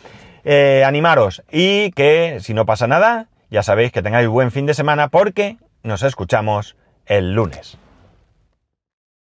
Eh, 0.46 0.84
animaros 0.86 1.42
y 1.52 1.92
que 1.92 2.40
si 2.42 2.54
no 2.54 2.66
pasa 2.66 2.88
nada, 2.88 3.28
ya 3.50 3.64
sabéis 3.64 3.92
que 3.92 4.02
tengáis 4.02 4.28
buen 4.28 4.52
fin 4.52 4.66
de 4.66 4.74
semana 4.74 5.08
porque 5.08 5.58
nos 5.84 6.04
escuchamos 6.04 6.76
el 7.06 7.34
lunes. 7.34 7.78